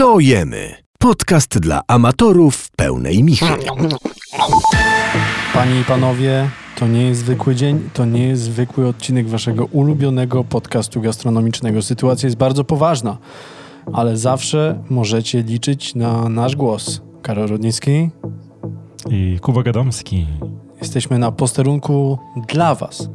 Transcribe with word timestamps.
Co 0.00 0.20
jemy? 0.20 0.74
Podcast 0.98 1.58
dla 1.58 1.80
amatorów 1.88 2.70
pełnej 2.76 3.24
michy. 3.24 3.46
Panie 5.54 5.80
i 5.80 5.84
panowie, 5.84 6.50
to 6.76 6.88
nie 6.88 7.02
jest 7.02 7.20
zwykły 7.20 7.54
dzień, 7.54 7.90
to 7.94 8.04
nie 8.04 8.26
jest 8.26 8.42
zwykły 8.42 8.88
odcinek 8.88 9.28
waszego 9.28 9.64
ulubionego 9.64 10.44
podcastu 10.44 11.00
gastronomicznego. 11.00 11.82
Sytuacja 11.82 12.26
jest 12.26 12.36
bardzo 12.36 12.64
poważna, 12.64 13.18
ale 13.92 14.16
zawsze 14.16 14.82
możecie 14.90 15.42
liczyć 15.42 15.94
na 15.94 16.28
nasz 16.28 16.56
głos. 16.56 17.02
Karol 17.22 17.48
Rodnicki, 17.48 18.10
I 19.10 19.38
Kuba 19.42 19.62
Gadomski. 19.62 20.26
jesteśmy 20.80 21.18
na 21.18 21.32
posterunku 21.32 22.18
dla 22.48 22.74
was. 22.74 23.08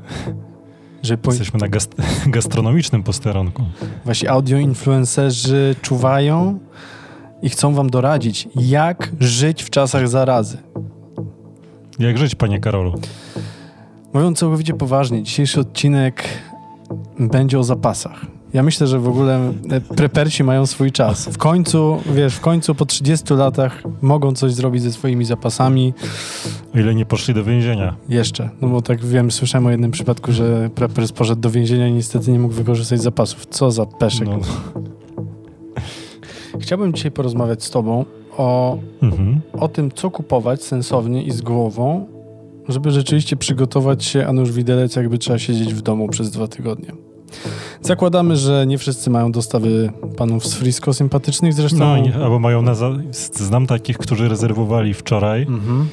Że 1.06 1.18
po... 1.18 1.32
Jesteśmy 1.32 1.60
na 1.60 1.68
gast- 1.68 2.02
gastronomicznym 2.28 3.04
posterunku. 3.04 3.64
Wasi 4.06 4.28
audioinfluencerzy 4.28 5.76
czuwają 5.82 6.60
i 7.42 7.50
chcą 7.50 7.74
wam 7.74 7.90
doradzić, 7.90 8.48
jak 8.56 9.12
żyć 9.20 9.64
w 9.64 9.70
czasach 9.70 10.08
zarazy. 10.08 10.58
Jak 12.00 12.18
żyć, 12.18 12.36
panie 12.36 12.60
Karolu? 12.60 13.02
Mówiąc 14.14 14.40
całkowicie 14.40 14.74
poważnie, 14.74 15.24
dzisiejszy 15.24 15.60
odcinek 15.60 16.24
będzie 17.20 17.60
o 17.60 17.64
zapasach. 17.64 18.26
Ja 18.56 18.64
myślę, 18.64 18.88
że 18.88 19.00
w 19.00 19.08
ogóle 19.08 19.54
e, 19.72 19.82
prepersi 19.82 20.44
mają 20.44 20.66
swój 20.66 20.92
czas. 20.92 21.26
W 21.30 21.38
końcu, 21.38 21.98
wiesz, 22.16 22.36
w 22.36 22.40
końcu 22.40 22.76
po 22.76 22.86
30 22.86 23.34
latach 23.34 23.84
mogą 24.02 24.32
coś 24.34 24.54
zrobić 24.54 24.84
ze 24.84 24.92
swoimi 24.92 25.26
zapasami. 25.26 25.94
O 26.76 26.80
ile 26.80 26.96
nie 26.96 27.06
poszli 27.06 27.34
do 27.34 27.44
więzienia. 27.44 27.96
Jeszcze. 28.10 28.50
No 28.62 28.68
bo 28.68 28.82
tak 28.82 29.06
wiem, 29.06 29.32
słyszałem 29.32 29.66
o 29.68 29.72
jednym 29.72 29.92
przypadku, 29.92 30.32
że 30.32 30.70
prepers 30.76 31.12
poszedł 31.12 31.42
do 31.42 31.50
więzienia 31.50 31.88
i 31.88 31.94
niestety 31.94 32.32
nie 32.32 32.40
mógł 32.40 32.54
wykorzystać 32.54 33.02
zapasów. 33.02 33.46
Co 33.46 33.72
za 33.72 33.86
peszek. 33.86 34.28
No. 34.28 34.40
Chciałbym 36.60 36.94
dzisiaj 36.94 37.12
porozmawiać 37.12 37.64
z 37.64 37.70
tobą 37.70 38.06
o, 38.38 38.78
Mhm. 39.02 39.42
o 39.54 39.68
tym, 39.68 39.92
co 39.92 40.12
kupować 40.12 40.64
sensownie 40.64 41.24
i 41.24 41.32
z 41.32 41.42
głową, 41.42 42.08
żeby 42.68 42.92
rzeczywiście 42.92 43.36
przygotować 43.36 44.04
się, 44.06 44.28
a 44.28 44.34
nuż 44.34 44.52
widelec, 44.52 44.96
jakby 44.96 45.18
trzeba 45.18 45.40
siedzieć 45.40 45.74
w 45.74 45.82
domu 45.82 46.08
przez 46.08 46.32
dwa 46.32 46.48
tygodnie. 46.48 46.92
Zakładamy, 47.82 48.36
że 48.36 48.66
nie 48.68 48.78
wszyscy 48.78 49.10
mają 49.10 49.32
dostawy 49.32 49.92
panów 50.18 50.48
z 50.48 50.54
Frisco 50.54 50.94
sympatycznych, 50.94 51.54
zresztą... 51.54 51.78
No, 51.80 51.98
nie, 51.98 52.16
albo 52.16 52.40
mają 52.40 52.62
na 52.62 52.76
za... 52.76 52.92
Znam 53.34 53.68
takich, 53.68 53.98
którzy 53.98 54.28
rezerwowali 54.30 54.94
wczoraj 54.94 55.42
Mhm. 55.42 55.88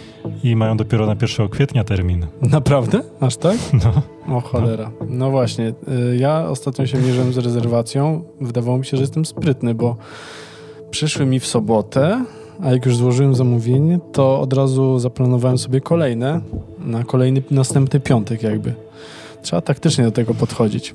i 0.44 0.56
mają 0.56 0.76
dopiero 0.76 1.06
na 1.06 1.16
1 1.22 1.48
kwietnia 1.48 1.84
termin. 1.84 2.26
Naprawdę? 2.42 3.00
Aż 3.20 3.36
tak? 3.36 3.56
No. 3.84 4.36
O 4.36 4.40
cholera. 4.40 4.90
No 5.08 5.30
właśnie, 5.30 5.68
y, 6.12 6.16
ja 6.16 6.48
ostatnio 6.48 6.86
się 6.86 6.98
mierzyłem 6.98 7.32
z 7.32 7.38
rezerwacją. 7.38 8.22
Wydawało 8.40 8.78
mi 8.78 8.84
się, 8.84 8.96
że 8.96 9.02
jestem 9.02 9.24
sprytny, 9.24 9.74
bo 9.74 9.96
przyszły 10.90 11.26
mi 11.26 11.40
w 11.40 11.46
sobotę, 11.46 12.24
a 12.62 12.70
jak 12.72 12.86
już 12.86 12.96
złożyłem 12.96 13.34
zamówienie, 13.34 13.98
to 14.12 14.40
od 14.40 14.52
razu 14.52 14.98
zaplanowałem 14.98 15.58
sobie 15.58 15.80
kolejne, 15.80 16.40
na 16.86 17.04
kolejny, 17.04 17.42
następny 17.50 18.00
piątek 18.00 18.42
jakby. 18.42 18.74
Trzeba 19.42 19.62
taktycznie 19.62 20.04
do 20.04 20.10
tego 20.12 20.34
podchodzić. 20.34 20.94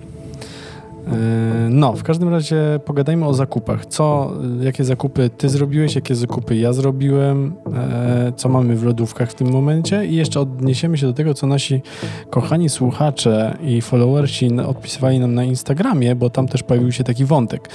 Yy, 1.11 1.69
No, 1.69 1.93
w 1.93 2.03
każdym 2.03 2.29
razie 2.29 2.79
pogadajmy 2.85 3.25
o 3.25 3.33
zakupach. 3.33 3.85
Co, 3.85 4.31
jakie 4.61 4.83
zakupy 4.83 5.29
ty 5.29 5.49
zrobiłeś, 5.49 5.95
jakie 5.95 6.15
zakupy 6.15 6.55
ja 6.55 6.73
zrobiłem, 6.73 7.53
e, 7.75 8.31
co 8.35 8.49
mamy 8.49 8.75
w 8.75 8.83
lodówkach 8.83 9.29
w 9.31 9.33
tym 9.33 9.51
momencie 9.51 10.05
i 10.05 10.15
jeszcze 10.15 10.39
odniesiemy 10.39 10.97
się 10.97 11.07
do 11.07 11.13
tego, 11.13 11.33
co 11.33 11.47
nasi 11.47 11.81
kochani 12.29 12.69
słuchacze 12.69 13.57
i 13.63 13.81
followersi 13.81 14.59
odpisywali 14.59 15.19
nam 15.19 15.33
na 15.35 15.43
Instagramie, 15.43 16.15
bo 16.15 16.29
tam 16.29 16.47
też 16.47 16.63
pojawił 16.63 16.91
się 16.91 17.03
taki 17.03 17.25
wątek. 17.25 17.69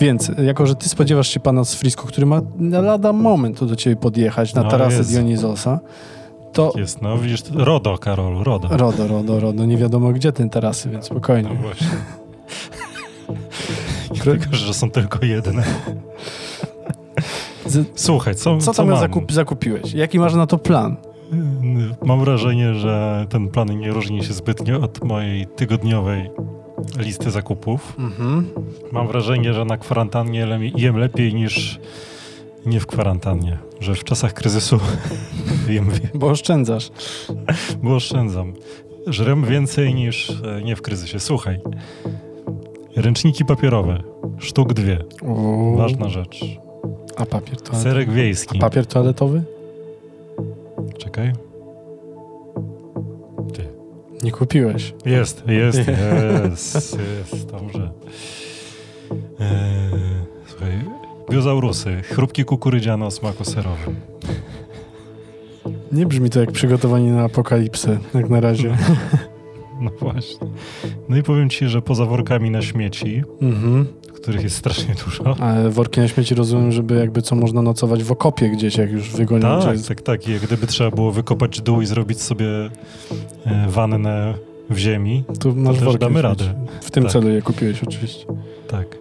Więc, 0.00 0.30
jako 0.44 0.66
że 0.66 0.74
ty 0.74 0.88
spodziewasz 0.88 1.28
się 1.28 1.40
pana 1.40 1.64
z 1.64 1.74
Frisco, 1.74 2.02
który 2.06 2.26
ma 2.26 2.42
na 2.58 2.80
lada 2.80 3.12
moment 3.12 3.58
tu 3.58 3.66
do 3.66 3.76
ciebie 3.76 3.96
podjechać 3.96 4.54
na 4.54 4.62
No, 4.62 4.70
tarasę 4.70 4.96
jest. 4.96 5.10
Dionizosa, 5.10 5.80
to 6.52 6.72
Jest, 6.76 7.02
no 7.02 7.18
widzisz, 7.18 7.42
RODO, 7.54 7.98
Karolu, 7.98 8.44
RODO. 8.44 8.68
RODO, 8.76 9.08
RODO, 9.08 9.40
RODO, 9.40 9.64
nie 9.66 9.76
wiadomo 9.76 10.12
gdzie 10.12 10.32
ten 10.32 10.50
tarasy, 10.50 10.90
więc 10.90 11.04
spokojnie. 11.04 11.48
No 11.48 11.54
właśnie. 11.54 11.86
Tylko, 14.24 14.44
że 14.56 14.74
są 14.74 14.90
tylko 14.90 15.26
jedne. 15.26 15.62
Słuchaj, 17.94 18.34
co, 18.34 18.58
Co 18.58 18.72
co 18.72 18.82
tam 18.82 18.90
mam? 18.90 19.00
zakup, 19.00 19.32
zakupiłeś? 19.32 19.92
Jaki 19.94 20.18
masz 20.18 20.34
na 20.34 20.46
to 20.46 20.58
plan? 20.58 20.96
Mam 22.02 22.20
wrażenie, 22.20 22.74
że 22.74 23.26
ten 23.30 23.48
plan 23.48 23.78
nie 23.78 23.92
różni 23.92 24.24
się 24.24 24.32
zbytnio 24.32 24.80
od 24.80 25.04
mojej 25.04 25.46
tygodniowej 25.46 26.30
listy 26.98 27.30
zakupów. 27.30 27.94
Mhm. 27.98 28.48
Mam 28.92 29.06
wrażenie, 29.08 29.54
że 29.54 29.64
na 29.64 29.76
kwarantannie 29.76 30.46
jem 30.76 30.96
lepiej 30.96 31.34
niż 31.34 31.80
nie 32.66 32.80
w 32.80 32.86
kwarantannie. 32.86 33.58
Że 33.80 33.94
w 33.94 34.04
czasach 34.04 34.34
kryzysu 34.34 34.78
jem, 35.68 35.90
wie- 35.90 36.08
Bo 36.14 36.26
oszczędzasz. 36.26 36.90
bo 37.82 37.94
oszczędzam. 37.94 38.52
Żrem 39.06 39.44
więcej 39.44 39.94
niż 39.94 40.30
e, 40.30 40.62
nie 40.62 40.76
w 40.76 40.82
kryzysie. 40.82 41.20
Słuchaj. 41.20 41.60
Ręczniki 42.96 43.44
papierowe. 43.44 44.02
Sztuk 44.38 44.72
dwie. 44.72 44.98
Uuu. 45.22 45.76
Ważna 45.76 46.08
rzecz. 46.08 46.44
A 47.16 47.26
papier 47.26 47.56
toaletowy? 47.56 47.82
Serek 47.82 48.10
wiejski. 48.10 48.58
Papier 48.58 48.86
toaletowy? 48.86 49.42
Czekaj. 50.98 51.32
Ty. 53.54 53.68
Nie 54.22 54.30
kupiłeś. 54.32 54.94
Jest, 55.04 55.42
jest, 55.46 55.78
jest, 56.48 56.98
jest, 57.32 57.50
dobrze. 57.50 57.90
Eee, 59.40 59.50
słuchaj, 60.46 60.70
biozaurusy, 61.30 62.02
chrupki 62.02 62.44
kukurydziane 62.44 63.06
o 63.06 63.10
smaku 63.10 63.44
serowym. 63.44 63.96
Nie 65.92 66.06
brzmi 66.06 66.30
to 66.30 66.40
jak 66.40 66.52
przygotowanie 66.52 67.12
na 67.12 67.22
apokalipsę, 67.24 67.98
jak 68.14 68.30
na 68.30 68.40
razie. 68.40 68.76
No 69.84 69.90
właśnie. 70.00 70.46
No 71.08 71.16
i 71.16 71.22
powiem 71.22 71.50
ci, 71.50 71.68
że 71.68 71.82
poza 71.82 72.04
workami 72.06 72.50
na 72.50 72.62
śmieci, 72.62 73.22
Mhm. 73.42 73.86
których 74.14 74.42
jest 74.42 74.56
strasznie 74.56 74.94
dużo. 75.04 75.36
Ale 75.40 75.70
worki 75.70 76.00
na 76.00 76.08
śmieci 76.08 76.34
rozumiem, 76.34 76.72
żeby 76.72 76.94
jakby 76.94 77.22
co 77.22 77.36
można 77.36 77.62
nocować 77.62 78.04
w 78.04 78.12
okopie 78.12 78.48
gdzieś, 78.50 78.76
jak 78.76 78.90
już 78.92 79.10
wygonią 79.10 79.60
Tak, 79.62 79.78
tak, 79.88 80.02
tak. 80.02 80.28
I 80.28 80.32
jak 80.32 80.42
gdyby 80.42 80.66
trzeba 80.66 80.90
było 80.90 81.12
wykopać 81.12 81.60
dół 81.60 81.80
i 81.82 81.86
zrobić 81.86 82.22
sobie 82.22 82.46
e, 83.46 83.68
wannę 83.68 84.34
w 84.70 84.78
ziemi, 84.78 85.24
Tu 85.40 85.54
masz 85.56 85.74
też 85.76 85.84
worki 85.84 85.98
damy 86.00 86.22
radę. 86.22 86.54
W 86.82 86.90
tym 86.90 87.02
Tak. 87.02 87.12
celu 87.12 87.28
je 87.28 87.42
kupiłeś 87.42 87.82
oczywiście. 87.82 88.26
tak. 88.68 88.98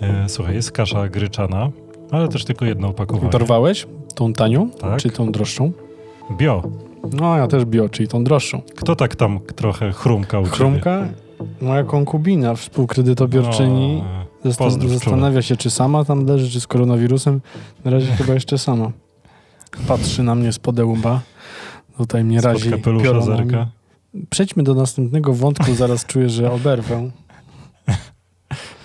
E, 0.00 0.28
słuchaj, 0.28 0.54
jest 0.54 0.72
kasza 0.72 1.08
gryczana, 1.08 1.70
ale 2.10 2.28
też 2.28 2.44
tylko 2.44 2.64
jedno 2.64 2.88
opakowanie. 2.88 3.30
Dorwałeś 3.30 3.86
tą 4.14 4.32
tanią, 4.32 4.70
Tak. 4.70 5.00
czy 5.00 5.10
tą 5.10 5.32
droższą? 5.32 5.72
Bio. 6.38 6.62
No, 7.12 7.36
ja 7.36 7.46
też 7.48 7.64
bio, 7.64 7.88
czyli 7.88 8.08
tą 8.08 8.24
droższą. 8.24 8.62
Kto 8.76 8.96
tak 8.96 9.16
tam 9.16 9.40
trochę 9.56 9.92
chrumka 9.92 10.38
u 10.40 10.44
ciebie? 10.44 10.56
Chrumka, 10.56 11.08
moja 11.60 11.84
konkubina, 11.84 12.54
współkredytobiorczyni, 12.54 14.02
No, 14.44 14.50
zastan- 14.50 14.88
zastanawia 14.88 15.42
się, 15.42 15.56
czy 15.56 15.70
sama 15.70 16.04
tam 16.04 16.26
leży, 16.26 16.50
czy 16.50 16.60
z 16.60 16.66
koronawirusem. 16.66 17.40
Na 17.84 17.90
razie 17.90 18.06
chyba 18.12 18.34
jeszcze 18.34 18.58
sama. 18.58 18.90
Patrzy 19.88 20.22
na 20.22 20.34
mnie 20.34 20.52
spod 20.52 20.78
łba. 20.78 21.20
Tutaj 21.98 22.24
mnie 22.24 22.40
razi 22.40 22.70
kapelusza 22.70 23.20
zerka. 23.20 23.66
Przejdźmy 24.30 24.62
do 24.62 24.74
następnego 24.74 25.32
wątku, 25.34 25.74
zaraz 25.74 26.06
czuję, 26.10 26.28
że 26.28 26.52
oberwę 26.52 27.10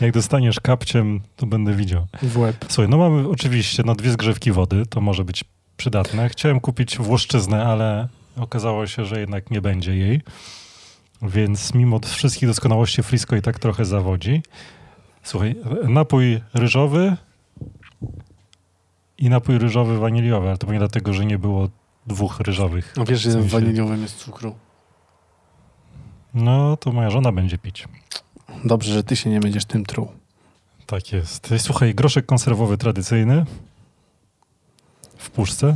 Jak 0.02 0.14
dostaniesz 0.14 0.60
kapciem, 0.60 1.20
to 1.36 1.46
będę 1.46 1.74
widział. 1.74 2.06
w 2.24 2.38
łeb. 2.38 2.66
Słuchaj, 2.70 2.90
no 2.90 2.98
mamy 2.98 3.30
oczywiście 3.30 3.84
no, 3.86 3.96
dwie 3.96 4.12
zgrzewki 4.12 4.52
wody, 4.52 4.84
to 4.90 5.02
może 5.02 5.26
być 5.26 5.44
przydatne. 5.84 6.30
Chciałem 6.30 6.60
kupić 6.60 6.98
włoszczyznę, 6.98 7.66
ale 7.66 8.08
okazało 8.38 8.88
się, 8.88 9.06
że 9.06 9.20
jednak 9.20 9.52
nie 9.52 9.62
będzie 9.62 9.96
jej. 9.96 10.22
Więc 11.22 11.74
mimo 11.74 12.00
wszystkich 12.00 12.50
doskonałości 12.50 13.04
Frisco 13.04 13.36
i 13.36 13.42
tak 13.42 13.60
trochę 13.60 13.86
zawodzi. 13.86 14.42
Słuchaj, 15.24 15.56
napój 15.88 16.42
ryżowy 16.54 17.18
i 19.18 19.30
napój 19.30 19.58
ryżowy 19.58 20.00
waniliowy, 20.00 20.48
ale 20.48 20.58
to 20.58 20.66
pewnie 20.68 20.80
dlatego, 20.80 21.14
że 21.14 21.26
nie 21.26 21.38
było 21.40 21.70
dwóch 22.08 22.40
ryżowych. 22.40 22.94
No 22.98 23.06
wiesz, 23.06 23.22
że 23.22 23.30
W 23.30 23.34
sensie- 23.34 23.50
waniliowym 23.50 24.02
jest 24.02 24.18
cukru. 24.18 24.56
No, 26.34 26.78
to 26.78 26.92
moja 26.92 27.10
żona 27.10 27.32
będzie 27.32 27.58
pić. 27.58 27.88
Dobrze, 28.66 28.94
że 28.94 29.04
ty 29.04 29.16
się 29.16 29.30
nie 29.30 29.40
będziesz 29.40 29.66
tym 29.66 29.86
truł. 29.86 30.08
Tak 30.86 31.12
jest. 31.12 31.54
Słuchaj, 31.58 31.96
groszek 31.96 32.26
konserwowy 32.26 32.78
tradycyjny 32.78 33.46
w 35.20 35.30
puszce 35.30 35.76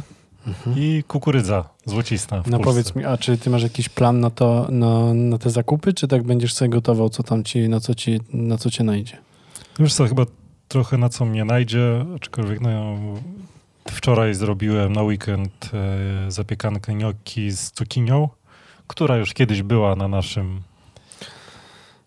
i 0.76 1.04
kukurydza 1.08 1.70
złocista 1.86 2.42
w 2.42 2.48
No 2.48 2.58
puszce. 2.58 2.64
powiedz 2.72 2.96
mi, 2.96 3.06
a 3.06 3.18
czy 3.18 3.38
ty 3.38 3.50
masz 3.50 3.64
jakiś 3.64 3.90
plan 3.90 4.20
na 4.20 4.30
to, 4.30 4.68
na, 4.70 5.14
na 5.14 5.38
te 5.38 5.50
zakupy, 5.50 5.94
czy 5.94 6.08
tak 6.08 6.24
będziesz 6.24 6.54
sobie 6.54 6.70
gotował, 6.70 7.10
co 7.10 7.24
tam 7.24 7.44
ci, 7.44 7.70
na 7.70 7.80
co 7.80 7.96
ci, 7.96 8.20
na 8.34 8.58
co 8.58 8.70
cię 8.72 8.84
najdzie? 8.84 9.18
Wiesz 9.80 9.94
co, 9.94 10.08
chyba 10.08 10.26
trochę 10.68 10.98
na 10.98 11.10
co 11.10 11.26
mnie 11.26 11.46
najdzie, 11.46 12.06
aczkolwiek 12.16 12.62
no, 12.62 12.96
wczoraj 13.92 14.34
zrobiłem 14.34 14.94
na 14.94 15.02
weekend 15.04 15.70
e, 16.28 16.32
zapiekankę 16.32 16.94
gnocchi 16.94 17.52
z 17.52 17.72
cukinią, 17.72 18.30
która 18.88 19.18
już 19.18 19.34
kiedyś 19.34 19.64
była 19.64 19.96
na 19.96 20.08
naszym 20.08 20.62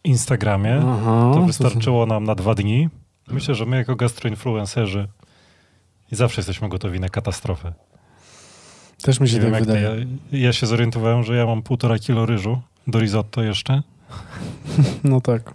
Instagramie. 0.04 0.76
Aha, 0.86 1.30
To 1.34 1.42
wystarczyło 1.42 2.06
nam 2.06 2.24
na 2.24 2.34
dwa 2.34 2.54
dni. 2.54 2.88
Myślę, 3.28 3.54
że 3.54 3.66
my 3.66 3.76
jako 3.76 3.96
gastroinfluencerzy 3.96 5.08
I 6.12 6.16
zawsze 6.16 6.40
jesteśmy 6.40 6.68
gotowi 6.68 7.00
na 7.00 7.08
katastrofę. 7.08 7.72
Też 9.02 9.20
mi 9.20 9.28
się 9.28 9.38
tak 9.38 9.64
wydaje. 9.64 10.06
ja, 10.32 10.38
ja 10.38 10.52
się 10.52 10.66
zorientowałem, 10.66 11.24
że 11.24 11.36
ja 11.36 11.46
mam 11.46 11.62
półtora 11.62 11.98
kilo 11.98 12.26
ryżu 12.26 12.60
do 12.86 12.98
risotto 12.98 13.42
jeszcze. 13.42 13.82
No 15.04 15.20
tak. 15.20 15.54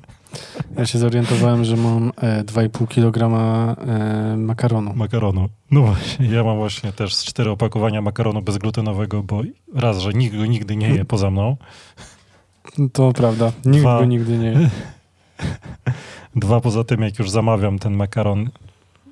Ja 0.77 0.86
się 0.86 1.00
zorientowałem, 1.00 1.65
że 1.65 1.77
mam 1.77 2.12
e, 2.18 2.44
2,5 2.44 2.88
kg 2.88 3.18
e, 3.24 4.38
makaronu. 4.38 4.94
Makaronu. 4.95 5.50
No 5.71 5.81
właśnie, 5.81 6.27
ja 6.27 6.44
mam 6.44 6.57
właśnie 6.57 6.92
też 6.92 7.15
z 7.15 7.24
cztery 7.24 7.50
opakowania 7.50 8.01
makaronu 8.01 8.42
bezglutenowego, 8.42 9.24
bo 9.24 9.42
raz, 9.75 9.98
że 9.98 10.13
nikt 10.13 10.38
go 10.38 10.45
nigdy 10.45 10.75
nie 10.75 10.89
je 10.89 11.06
poza 11.06 11.31
mną. 11.31 11.57
To 12.94 13.12
prawda. 13.13 13.51
Nikt 13.65 13.83
Dwa. 13.83 14.00
go 14.00 14.06
nigdy 14.06 14.38
nie. 14.38 14.53
Dwa, 16.36 16.62
poza 16.62 16.83
tym, 16.83 17.01
jak 17.01 17.19
już 17.19 17.30
zamawiam 17.30 17.80
ten 17.80 17.94
makaron, 17.94 18.50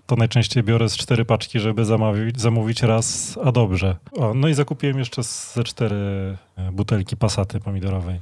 to 0.09 0.15
najczęściej 0.15 0.63
biorę 0.63 0.89
z 0.89 0.97
cztery 0.97 1.25
paczki, 1.25 1.59
żeby 1.59 1.85
zamówić, 1.85 2.41
zamówić 2.41 2.81
raz, 2.83 3.37
a 3.43 3.51
dobrze. 3.51 3.95
O, 4.17 4.33
no 4.33 4.47
i 4.47 4.53
zakupiłem 4.53 4.99
jeszcze 4.99 5.23
ze 5.23 5.63
cztery 5.63 5.95
e, 6.57 6.71
butelki 6.71 7.17
pasaty 7.17 7.59
pomidorowej, 7.59 8.19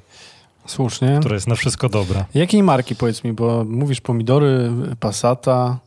Słusznie. 0.66 1.18
która 1.20 1.34
jest 1.36 1.48
na 1.48 1.56
wszystko 1.56 1.90
dobra. 1.90 2.26
Jakiej 2.34 2.64
marki 2.64 2.96
powiedz 2.96 3.24
mi, 3.24 3.34
bo 3.34 3.66
mówisz 3.70 4.02
pomidory, 4.02 4.72
Passata. 5.00 5.80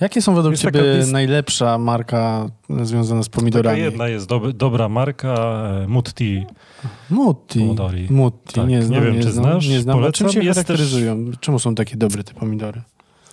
Jakie 0.00 0.22
są 0.22 0.34
według 0.34 0.52
Jest 0.52 0.62
ciebie 0.62 0.80
taka 0.80 0.92
list- 0.98 1.12
najlepsza 1.12 1.78
marka 1.78 2.46
związana 2.82 3.22
z 3.22 3.26
Taka 3.28 3.36
pomidorami? 3.40 3.80
jedna 3.80 4.08
jest 4.08 4.28
dob- 4.28 4.52
dobra 4.52 4.88
marka, 4.88 5.34
e, 5.84 5.88
Mutti 5.88 6.44
Mutti. 7.10 7.58
pomidori. 7.60 8.06
Mutti, 8.10 8.54
Tak, 8.54 8.68
nie 8.68 8.76
nie 8.76 8.82
znam. 8.82 9.04
wiem, 9.04 9.22
czy 9.22 9.32
znam, 9.32 9.44
znasz, 9.44 9.68
Nie 9.68 9.80
znam. 9.80 9.96
Polecam. 9.98 10.12
czym 10.12 10.28
się 10.28 10.46
Jest 10.46 10.58
też- 10.58 10.66
charakteryzują? 10.66 11.24
Czemu 11.40 11.58
są 11.58 11.74
takie 11.74 11.96
dobre 11.96 12.24
te 12.24 12.34
pomidory? 12.34 12.82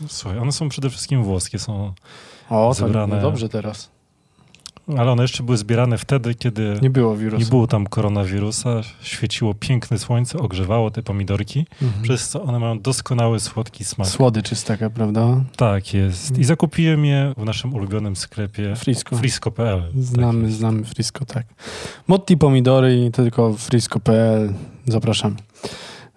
Słuchaj, 0.07 0.39
one 0.39 0.51
są 0.51 0.69
przede 0.69 0.89
wszystkim 0.89 1.23
włoskie, 1.23 1.59
są, 1.59 1.93
O, 2.49 2.73
Zebrane. 2.73 3.13
tak, 3.15 3.23
no 3.23 3.29
dobrze 3.29 3.49
teraz. 3.49 3.89
ale 4.97 5.11
one 5.11 5.21
jeszcze 5.21 5.43
były 5.43 5.57
zbierane 5.57 5.97
wtedy, 5.97 6.35
kiedy 6.35 6.79
Nie 6.81 6.89
było 6.89 7.15
wirusa. 7.17 7.43
nie 7.43 7.49
było 7.49 7.67
tam 7.67 7.87
koronawirusa, 7.87 8.69
świeciło 9.01 9.53
piękne 9.53 9.99
słońce, 9.99 10.39
ogrzewało 10.39 10.91
te 10.91 11.03
pomidorki, 11.03 11.65
Mhm. 11.81 12.03
przez 12.03 12.29
co 12.29 12.43
one 12.43 12.59
mają 12.59 12.79
doskonały, 12.79 13.39
słodki 13.39 13.83
smak. 13.83 14.07
Słodycz 14.07 14.51
jest 14.51 14.67
taka, 14.67 14.89
prawda? 14.89 15.43
Tak 15.55 15.93
jest. 15.93 16.37
I 16.37 16.43
zakupiłem 16.43 17.05
je 17.05 17.33
w 17.37 17.45
naszym 17.45 17.73
ulubionym 17.73 18.15
sklepie 18.15 18.75
Frisco. 18.75 19.15
frisco.pl. 19.17 19.83
Znamy, 19.99 20.41
Tak 20.43 20.51
znamy 20.51 20.83
Frisco, 20.83 21.25
tak. 21.25 21.45
Motti 22.07 22.37
pomidory 22.37 23.05
i 23.05 23.11
tylko 23.11 23.53
frisco.pl. 23.53 24.53
Zapraszam. 24.87 25.35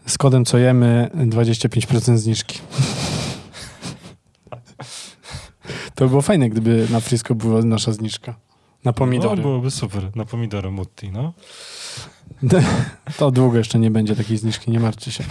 Z 0.07 0.19
kodem 0.19 0.45
co 0.45 0.59
jemy 0.59 1.11
25% 1.15 2.17
zniżki. 2.19 2.59
To 6.03 6.07
by 6.07 6.11
było 6.11 6.23
fajne, 6.23 6.49
gdyby 6.49 6.87
na 6.91 7.01
Frisco 7.01 7.35
była 7.35 7.63
nasza 7.63 7.93
zniżka. 7.93 8.35
Na 8.85 8.93
pomidory. 8.93 9.37
No, 9.37 9.43
byłoby 9.43 9.71
super. 9.71 10.17
Na 10.17 10.25
pomidory 10.25 10.71
Mutti, 10.71 11.11
no. 11.13 11.33
To 13.19 13.31
długo 13.31 13.59
jeszcze 13.59 13.79
nie 13.79 13.91
będzie 13.91 14.17
takiej 14.17 14.37
zniżki, 14.37 14.71
nie 14.71 14.81
martwcie 14.81 15.13
się. 15.13 15.25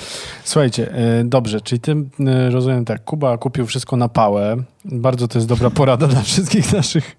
Słuchajcie, 0.43 0.93
e, 0.93 1.23
dobrze, 1.23 1.61
czyli 1.61 1.81
ty 1.81 1.91
e, 2.19 2.49
rozumiem 2.49 2.85
tak, 2.85 3.03
Kuba 3.05 3.37
kupił 3.37 3.65
wszystko 3.65 3.97
na 3.97 4.09
pałę. 4.09 4.57
Bardzo 4.85 5.27
to 5.27 5.37
jest 5.37 5.47
dobra 5.47 5.69
porada 5.79 6.07
dla 6.07 6.21
wszystkich 6.21 6.73
naszych 6.73 7.15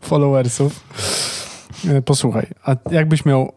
followersów. 0.00 0.80
E, 1.88 2.02
Posłuchaj, 2.02 2.46
a 2.64 2.76
jakbyś 2.90 3.24
miał, 3.24 3.52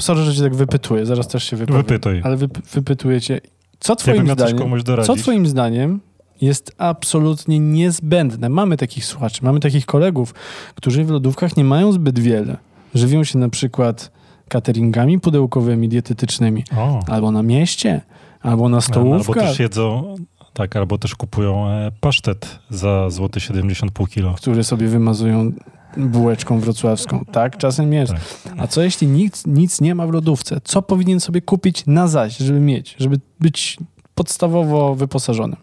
sorry, 0.00 0.22
że 0.22 0.34
cię 0.34 0.42
tak 0.42 0.54
wypytuję, 0.54 1.06
zaraz 1.06 1.28
też 1.28 1.44
się 1.44 1.56
wypowiem, 1.56 1.82
Wypytuj. 1.82 2.20
ale 2.24 2.36
wy, 2.36 2.48
wypytujecie, 2.72 3.40
co 3.80 3.92
Jakbym 3.92 4.14
twoim 4.14 4.36
coś 4.36 4.50
zdaniem, 4.50 5.04
co 5.04 5.16
twoim 5.16 5.46
zdaniem 5.46 6.00
jest 6.42 6.74
absolutnie 6.78 7.58
niezbędne? 7.58 8.48
Mamy 8.48 8.76
takich 8.76 9.04
słuchaczy, 9.04 9.44
mamy 9.44 9.60
takich 9.60 9.86
kolegów, 9.86 10.34
którzy 10.74 11.04
w 11.04 11.10
lodówkach 11.10 11.56
nie 11.56 11.64
mają 11.64 11.92
zbyt 11.92 12.18
wiele. 12.18 12.56
Żywią 12.94 13.24
się 13.24 13.38
na 13.38 13.48
przykład 13.48 14.10
cateringami 14.48 15.20
pudełkowymi, 15.20 15.88
dietetycznymi, 15.88 16.64
O, 16.76 17.00
albo 17.06 17.30
na 17.30 17.42
mieście, 17.42 18.00
albo 18.40 18.68
na 18.68 18.76
albo 18.76 18.80
stołówkach, 18.80 19.44
też 19.44 19.58
jedzą, 19.58 20.14
tak, 20.52 20.76
albo 20.76 20.98
też 20.98 21.14
kupują 21.14 21.68
e, 21.68 21.92
pasztet 22.00 22.58
za 22.70 23.10
złoty 23.10 23.40
70 23.40 23.92
pół 23.92 24.06
kilo. 24.06 24.34
które 24.34 24.64
sobie 24.64 24.88
wymazują 24.88 25.52
bułeczką 25.96 26.60
wrocławską. 26.60 27.24
Tak, 27.32 27.56
czasem 27.56 27.92
jest. 27.92 28.12
Tak. 28.12 28.54
A 28.58 28.66
co 28.66 28.82
jeśli 28.82 29.06
nic, 29.06 29.46
nic 29.46 29.80
nie 29.80 29.94
ma 29.94 30.06
w 30.06 30.10
lodówce? 30.10 30.60
Co 30.64 30.82
powinien 30.82 31.20
sobie 31.20 31.40
kupić 31.40 31.86
na 31.86 32.08
zaś, 32.08 32.36
żeby 32.36 32.60
mieć, 32.60 32.96
żeby 32.98 33.20
być 33.40 33.78
podstawowo 34.14 34.94
wyposażonym? 34.94 35.56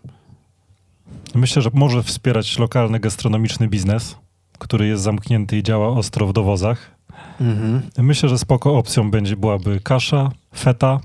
Myślę, 1.36 1.62
że 1.62 1.70
może 1.74 2.04
wspierać 2.04 2.60
lokalny 2.60 3.00
gastronomiczny 3.00 3.68
biznes, 3.68 4.16
który 4.60 4.88
jest 4.88 5.04
zamknięty 5.04 5.58
i 5.58 5.64
działa 5.64 5.88
ostro 5.88 6.28
w 6.28 6.34
dowozach. 6.34 6.96
Mhm. 7.42 7.82
Myślę, 7.98 8.30
że 8.30 8.38
spoko 8.38 8.78
opcją 8.78 9.12
będzie 9.12 9.38
byłaby 9.38 9.80
kasza, 9.84 10.32
feta, 10.56 11.00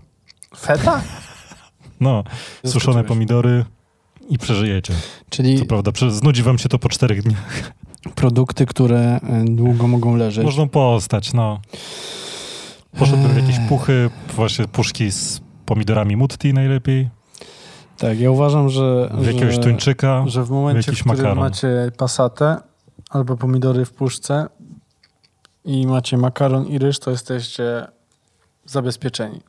Feta? 0.57 1.03
no, 2.01 2.25
suszone 2.67 3.05
pomidory 3.05 3.65
i 4.29 4.39
przeżyjecie. 4.39 4.95
Czyli 5.31 5.59
Co 5.59 5.65
prawda, 5.65 5.91
znudzi 6.11 6.43
wam 6.43 6.59
się 6.59 6.69
to 6.69 6.79
po 6.79 6.89
czterech 6.89 7.23
dniach. 7.23 7.73
produkty, 8.15 8.67
które 8.67 9.21
y, 9.43 9.45
długo 9.45 9.89
mogą 9.89 10.17
leżeć. 10.17 10.45
Można 10.45 10.67
postać, 10.67 11.33
no. 11.33 11.61
Poszedłbym 12.99 13.33
w 13.33 13.37
jakieś 13.37 13.57
puchy, 13.69 14.11
właśnie 14.37 14.69
puszki 14.69 15.13
z 15.13 15.41
pomidorami 15.67 16.17
mutti 16.17 16.55
najlepiej, 16.55 17.09
Tak, 17.99 18.21
ja 18.21 18.31
uważam, 18.31 18.69
że, 18.69 19.11
w 19.15 19.27
jakiegoś 19.27 19.55
że, 19.55 19.61
tuńczyka. 19.61 20.25
że 20.27 20.45
w 20.45 20.51
momencie, 20.51 20.93
w 20.93 20.99
którym 21.01 21.17
makaron. 21.19 21.39
macie 21.39 21.93
pasatę 21.97 22.57
albo 23.11 23.37
pomidory 23.37 23.85
w 23.85 23.93
puszce 23.93 24.47
i 25.65 25.87
macie 25.87 26.17
makaron 26.19 26.67
i 26.67 26.79
ryż, 26.79 26.99
to 26.99 27.11
jesteście 27.11 27.87
zabezpieczeni. 28.67 29.41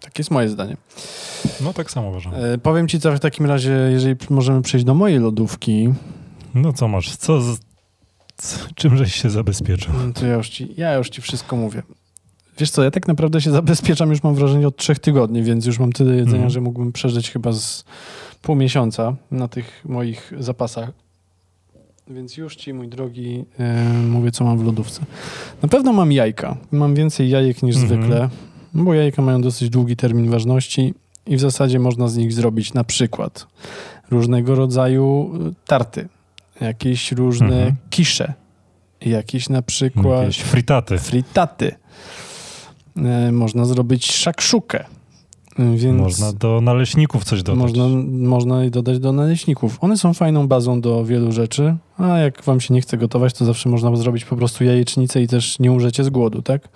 Tak 0.00 0.18
jest 0.18 0.30
moje 0.30 0.48
zdanie. 0.48 0.76
No 1.60 1.72
tak 1.72 1.90
samo 1.90 2.08
uważam. 2.08 2.34
E, 2.34 2.58
powiem 2.58 2.88
ci 2.88 3.00
co 3.00 3.12
w 3.12 3.20
takim 3.20 3.46
razie, 3.46 3.72
jeżeli 3.72 4.16
możemy 4.30 4.62
przejść 4.62 4.86
do 4.86 4.94
mojej 4.94 5.18
lodówki, 5.18 5.92
No 6.54 6.72
co 6.72 6.88
masz? 6.88 7.16
Co 7.16 7.40
z... 7.40 7.58
Czym 8.74 8.96
żeś 8.96 9.14
się 9.14 9.30
zabezpieczył? 9.30 9.92
no 10.06 10.12
to 10.12 10.26
ja 10.26 10.34
już, 10.34 10.48
ci, 10.48 10.74
ja 10.76 10.94
już 10.94 11.10
ci 11.10 11.22
wszystko 11.22 11.56
mówię. 11.56 11.82
Wiesz 12.58 12.70
co, 12.70 12.82
ja 12.84 12.90
tak 12.90 13.08
naprawdę 13.08 13.40
się 13.40 13.50
zabezpieczam 13.50 14.10
już 14.10 14.22
mam 14.22 14.34
wrażenie 14.34 14.68
od 14.68 14.76
trzech 14.76 14.98
tygodni, 14.98 15.42
więc 15.42 15.66
już 15.66 15.78
mam 15.78 15.92
tyle 15.92 16.10
jedzenia, 16.14 16.34
Mhm. 16.34 16.50
że 16.50 16.60
mógłbym 16.60 16.92
przeżyć 16.92 17.30
chyba 17.30 17.52
z 17.52 17.84
pół 18.42 18.54
miesiąca 18.56 19.16
na 19.30 19.48
tych 19.48 19.84
moich 19.84 20.32
zapasach. 20.38 20.90
Więc 22.08 22.36
już 22.36 22.56
ci, 22.56 22.74
mój 22.74 22.88
drogi, 22.88 23.44
e, 23.58 23.84
mówię, 23.92 24.30
co 24.30 24.44
mam 24.44 24.58
w 24.58 24.64
lodówce. 24.64 25.00
Na 25.62 25.68
pewno 25.68 25.92
mam 25.92 26.12
jajka. 26.12 26.56
Mam 26.72 26.94
więcej 26.94 27.30
jajek 27.30 27.62
niż 27.62 27.76
Mhm. 27.76 28.02
zwykle, 28.02 28.28
bo 28.74 28.94
jajka 28.94 29.22
mają 29.22 29.42
dosyć 29.42 29.70
długi 29.70 29.96
termin 29.96 30.30
ważności 30.30 30.94
i 31.26 31.36
w 31.36 31.40
zasadzie 31.40 31.78
można 31.78 32.08
z 32.08 32.16
nich 32.16 32.32
zrobić 32.32 32.74
na 32.74 32.84
przykład 32.84 33.46
różnego 34.10 34.54
rodzaju 34.54 35.30
e, 35.34 35.52
tarty, 35.66 36.08
jakieś 36.60 37.12
różne 37.12 37.46
Mhm. 37.56 37.76
kisze, 37.90 38.32
jakieś 39.00 39.48
na 39.48 39.62
przykład 39.62 40.20
Jakieś 40.20 40.38
fritaty. 40.40 40.98
fritaty. 40.98 41.72
E, 42.96 43.32
Można 43.32 43.64
zrobić 43.64 44.12
szakszukę. 44.12 44.84
E, 45.58 45.76
Więc 45.76 45.98
Można 46.00 46.32
do 46.32 46.60
naleśników 46.60 47.24
coś 47.24 47.42
dodać. 47.42 47.60
można, 47.60 47.84
można 48.28 48.64
je 48.64 48.70
dodać 48.70 48.98
do 48.98 49.12
naleśników. 49.12 49.78
One 49.80 49.96
są 49.96 50.14
fajną 50.14 50.48
bazą 50.48 50.80
do 50.80 51.04
wielu 51.04 51.32
rzeczy, 51.32 51.76
a 51.98 52.18
jak 52.18 52.42
wam 52.44 52.60
się 52.60 52.74
nie 52.74 52.80
chce 52.80 52.96
gotować, 52.98 53.32
to 53.34 53.44
zawsze 53.44 53.68
można 53.68 53.96
zrobić 53.96 54.24
po 54.24 54.36
prostu 54.36 54.64
jajecznicę 54.64 55.22
i 55.22 55.28
też 55.28 55.58
nie 55.58 55.72
umrzecie 55.72 56.04
z 56.04 56.10
głodu, 56.10 56.42
tak? 56.42 56.68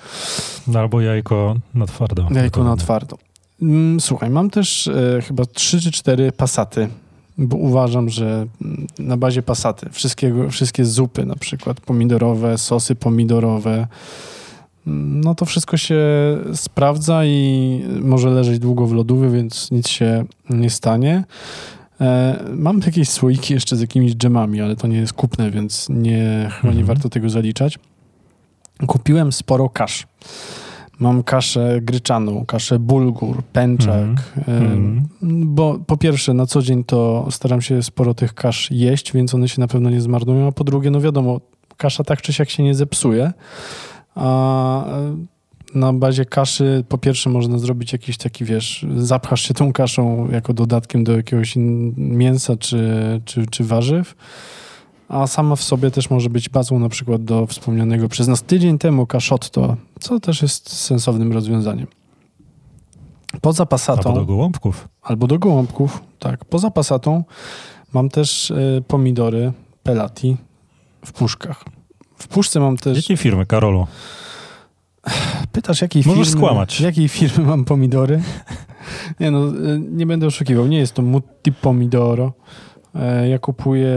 No, 0.69 0.79
Albo 0.81 1.01
jajko 1.01 1.57
na 1.75 1.87
twardo. 1.87 2.29
Jajko 2.35 2.65
na 2.65 2.77
twardo. 2.77 3.19
Mm, 3.63 4.01
Słuchaj, 4.01 4.31
mam 4.31 4.51
też 4.51 4.89
e, 4.89 5.23
chyba 5.23 5.45
trzy 5.47 5.81
czy 5.81 5.93
cztery 5.93 6.33
pasaty, 6.33 6.89
bo 7.39 7.57
uważam, 7.57 8.09
że 8.09 8.47
mm, 8.65 8.87
na 8.99 9.17
bazie 9.17 9.43
pasaty 9.43 9.87
wszystkiego, 9.91 10.51
wszystkie 10.51 10.85
zupy, 10.85 11.27
na 11.27 11.37
przykład 11.37 11.81
pomidorowe, 11.81 12.59
sosy 12.59 12.95
pomidorowe, 12.95 13.87
no 14.97 15.35
to 15.35 15.45
wszystko 15.45 15.77
się 15.77 15.99
sprawdza 16.55 17.25
i 17.25 17.83
może 18.01 18.31
leżeć 18.31 18.59
długo 18.59 18.87
w 18.87 18.93
lodówie, 18.93 19.31
więc 19.31 19.71
nic 19.71 19.89
się 19.89 20.25
nie 20.51 20.71
stanie. 20.71 21.25
E, 22.01 22.39
Mam 22.57 22.81
jakieś 22.87 23.09
słoiki 23.09 23.55
jeszcze 23.55 23.77
z 23.77 23.81
jakimiś 23.81 24.15
dżemami, 24.15 24.61
ale 24.61 24.77
to 24.77 24.87
nie 24.87 24.97
jest 24.97 25.13
kupne, 25.13 25.51
więc 25.51 25.89
nie, 25.91 26.49
chyba 26.53 26.73
nie 26.73 26.81
Mhm. 26.81 26.87
warto 26.87 27.09
tego 27.09 27.31
zaliczać. 27.31 27.79
Kupiłem 28.87 29.33
sporo 29.33 29.69
kasz. 29.69 30.07
Mam 31.01 31.23
kaszę 31.23 31.79
gryczaną, 31.83 32.47
kaszę 32.47 32.79
bulgur, 32.79 33.43
pęczak. 33.43 33.95
Mhm. 34.37 34.63
em, 34.63 35.09
Bo 35.55 35.79
po 35.87 35.97
pierwsze, 35.97 36.35
na 36.35 36.47
co 36.47 36.63
dzień 36.63 36.85
to 36.85 37.27
staram 37.31 37.61
się 37.63 37.83
sporo 37.83 38.15
tych 38.15 38.35
kasz 38.35 38.71
jeść, 38.71 39.13
więc 39.13 39.35
one 39.35 39.49
się 39.49 39.61
na 39.61 39.69
pewno 39.69 39.91
nie 39.91 40.01
zmarnują. 40.01 40.47
A 40.49 40.53
po 40.53 40.65
drugie, 40.65 40.91
no 40.91 41.01
wiadomo, 41.01 41.41
kasza 41.77 42.05
tak 42.05 42.23
czy 42.23 42.33
siak 42.33 42.51
się 42.51 42.63
nie 42.63 42.75
zepsuje. 42.75 43.33
A 44.19 44.85
e, 44.87 45.17
na 45.75 45.93
bazie 45.93 46.25
kaszy 46.25 46.85
po 46.89 46.99
pierwsze 46.99 47.31
można 47.31 47.59
zrobić 47.59 47.93
jakiś 47.93 48.17
taki, 48.17 48.45
wiesz, 48.45 48.87
zapchasz 48.97 49.41
się 49.41 49.55
tą 49.55 49.73
kaszą 49.73 50.29
jako 50.31 50.53
dodatkiem 50.53 51.05
do 51.05 51.17
jakiegoś 51.17 51.55
mięsa 51.97 52.57
czy, 52.57 52.81
czy, 53.25 53.47
czy 53.47 53.65
warzyw. 53.65 54.15
a 55.09 55.27
sama 55.27 55.57
w 55.57 55.63
sobie 55.63 55.91
też 55.91 56.11
może 56.11 56.31
być 56.31 56.49
bazą 56.49 56.79
na 56.79 56.89
przykład 56.89 57.25
do 57.25 57.47
wspomnianego 57.47 58.09
przez 58.09 58.29
nas 58.29 58.43
tydzień 58.43 58.79
temu 58.79 59.07
kaszotto, 59.07 59.77
co 60.01 60.21
też 60.21 60.43
jest 60.43 60.73
sensownym 60.73 61.33
rozwiązaniem. 61.33 61.87
Poza 63.41 63.67
pasatą... 63.67 64.09
Albo 64.09 64.21
do 64.21 64.27
gołąbków. 64.27 64.89
Albo 65.03 65.27
do 65.27 65.39
gołąbków, 65.39 66.03
tak. 66.19 66.45
Poza 66.45 66.71
pasatą 66.71 67.25
mam 67.93 68.09
też 68.09 68.51
y, 68.51 68.83
pomidory 68.89 69.53
pelati 69.83 70.37
w 71.05 71.13
puszkach. 71.13 71.65
W 72.19 72.29
puszce 72.29 72.61
mam 72.61 72.77
też... 72.77 72.97
Jakiej 72.97 73.17
firmy, 73.17 73.47
Karolu? 73.47 73.87
Pytasz, 75.53 75.81
jakiej 75.83 76.03
Możesz 76.07 76.27
firmy, 76.27 76.41
skłamać. 76.41 76.81
jakiej 76.81 77.09
firmy 77.09 77.45
mam 77.45 77.65
pomidory? 77.65 78.23
nie 79.21 79.31
no, 79.31 79.53
nie 79.91 80.07
będę 80.07 80.27
oszukiwał. 80.27 80.67
Nie 80.67 80.79
jest 80.79 80.93
to 80.95 81.03
Mutti 81.03 81.53
Pomidoro. 81.53 82.33
E, 82.95 83.29
Ja 83.29 83.39
kupuję 83.39 83.97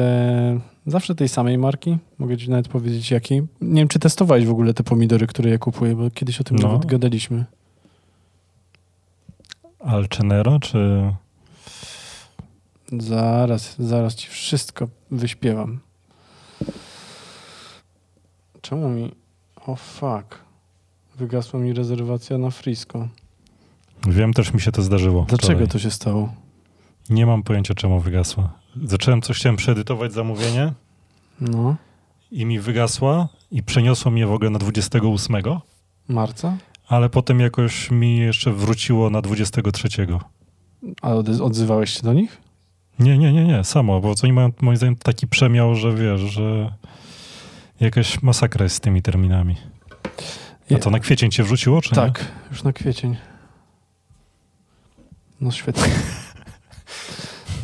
zawsze 0.87 1.15
tej 1.15 1.29
samej 1.29 1.57
marki. 1.57 1.97
Mogę 2.19 2.37
ci 2.37 2.49
nawet 2.49 2.67
powiedzieć 2.67 3.11
jakiej. 3.11 3.41
Nie 3.61 3.81
wiem, 3.81 3.87
czy 3.87 3.99
testowałeś 3.99 4.45
w 4.45 4.51
ogóle 4.51 4.73
te 4.73 4.83
pomidory, 4.83 5.27
które 5.27 5.49
ja 5.49 5.57
kupuję, 5.57 5.95
bo 5.95 6.09
kiedyś 6.11 6.41
o 6.41 6.43
tym 6.43 6.57
No. 6.57 6.67
nawet 6.67 6.85
gadaliśmy. 6.85 7.45
Alcenero, 9.79 10.59
czy... 10.59 11.11
Zaraz, 12.99 13.75
zaraz 13.79 14.15
ci 14.15 14.29
wszystko 14.29 14.87
wyśpiewam. 15.11 15.79
Czemu 18.61 18.89
mi... 18.89 19.11
O 19.65 19.75
fuck. 19.75 20.39
Wygasła 21.15 21.59
mi 21.59 21.73
rezerwacja 21.73 22.37
na 22.37 22.49
Frisco. 22.51 23.07
Wiem, 24.07 24.33
też 24.33 24.53
mi 24.53 24.61
się 24.61 24.71
to 24.71 24.81
zdarzyło. 24.81 25.25
Dlaczego 25.29 25.53
wczoraj. 25.53 25.67
to 25.67 25.79
się 25.79 25.91
stało? 25.91 26.33
Nie 27.09 27.25
mam 27.25 27.43
pojęcia, 27.43 27.73
czemu 27.73 27.99
wygasła. 27.99 28.49
Zacząłem 28.83 29.21
coś, 29.21 29.37
chciałem 29.37 29.55
przeedytować 29.55 30.13
zamówienie 30.13 30.73
No, 31.41 31.75
i 32.31 32.45
mi 32.45 32.59
wygasła 32.59 33.27
i 33.51 33.63
przeniosło 33.63 34.11
mnie 34.11 34.27
w 34.27 34.31
ogóle 34.31 34.49
na 34.49 34.59
28, 34.59 35.35
marca? 36.09 36.57
ale 36.87 37.09
potem 37.09 37.39
jakoś 37.39 37.91
mi 37.91 38.17
jeszcze 38.17 38.51
wróciło 38.53 39.09
na 39.09 39.21
23. 39.21 39.87
A 41.01 41.13
odzywałeś 41.41 41.89
się 41.89 42.01
do 42.03 42.13
nich? 42.13 42.41
Nie, 42.99 43.17
nie, 43.17 43.33
nie, 43.33 43.45
nie, 43.45 43.63
samo, 43.63 44.01
bo 44.01 44.13
oni 44.23 44.33
mają 44.33 44.51
moim 44.61 44.77
zdaniem 44.77 44.95
taki 44.95 45.27
przemiał, 45.27 45.75
że 45.75 45.95
wiesz, 45.95 46.21
że 46.21 46.73
jakaś 47.81 48.21
masakra 48.21 48.63
jest 48.63 48.75
z 48.75 48.79
tymi 48.79 49.01
terminami. 49.01 49.55
A 50.75 50.77
to 50.77 50.89
na 50.89 50.99
kwiecień 50.99 51.31
cię 51.31 51.43
wrzuciło, 51.43 51.81
czy 51.81 51.89
nie? 51.89 51.95
Tak, 51.95 52.25
już 52.51 52.63
na 52.63 52.73
kwiecień. 52.73 53.17
No 55.41 55.51
świetnie. 55.51 55.83